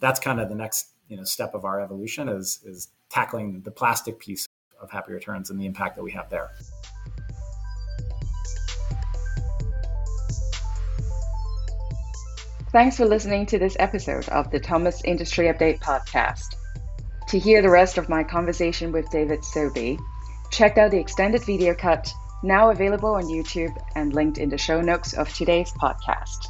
That's 0.00 0.18
kind 0.18 0.40
of 0.40 0.48
the 0.48 0.54
next 0.54 0.88
you 1.08 1.16
know 1.16 1.24
step 1.24 1.54
of 1.54 1.64
our 1.64 1.80
evolution 1.80 2.28
is 2.28 2.60
is 2.64 2.88
tackling 3.10 3.60
the 3.62 3.70
plastic 3.70 4.18
piece 4.18 4.46
of 4.80 4.90
Happy 4.90 5.12
Returns 5.12 5.50
and 5.50 5.60
the 5.60 5.66
impact 5.66 5.96
that 5.96 6.02
we 6.02 6.12
have 6.12 6.28
there. 6.28 6.50
Thanks 12.72 12.96
for 12.96 13.06
listening 13.06 13.46
to 13.46 13.58
this 13.58 13.76
episode 13.78 14.28
of 14.28 14.50
the 14.50 14.60
Thomas 14.60 15.02
Industry 15.04 15.46
Update 15.46 15.80
podcast. 15.80 16.56
To 17.28 17.38
hear 17.38 17.62
the 17.62 17.70
rest 17.70 17.96
of 17.96 18.08
my 18.08 18.22
conversation 18.22 18.92
with 18.92 19.08
David 19.10 19.40
Sobie, 19.40 19.98
check 20.50 20.76
out 20.76 20.90
the 20.90 20.98
extended 20.98 21.42
video 21.44 21.74
cut 21.74 22.12
now 22.42 22.70
available 22.70 23.14
on 23.14 23.24
YouTube 23.24 23.74
and 23.94 24.12
linked 24.12 24.38
in 24.38 24.50
the 24.50 24.58
show 24.58 24.80
notes 24.80 25.14
of 25.14 25.32
today's 25.32 25.72
podcast. 25.72 26.48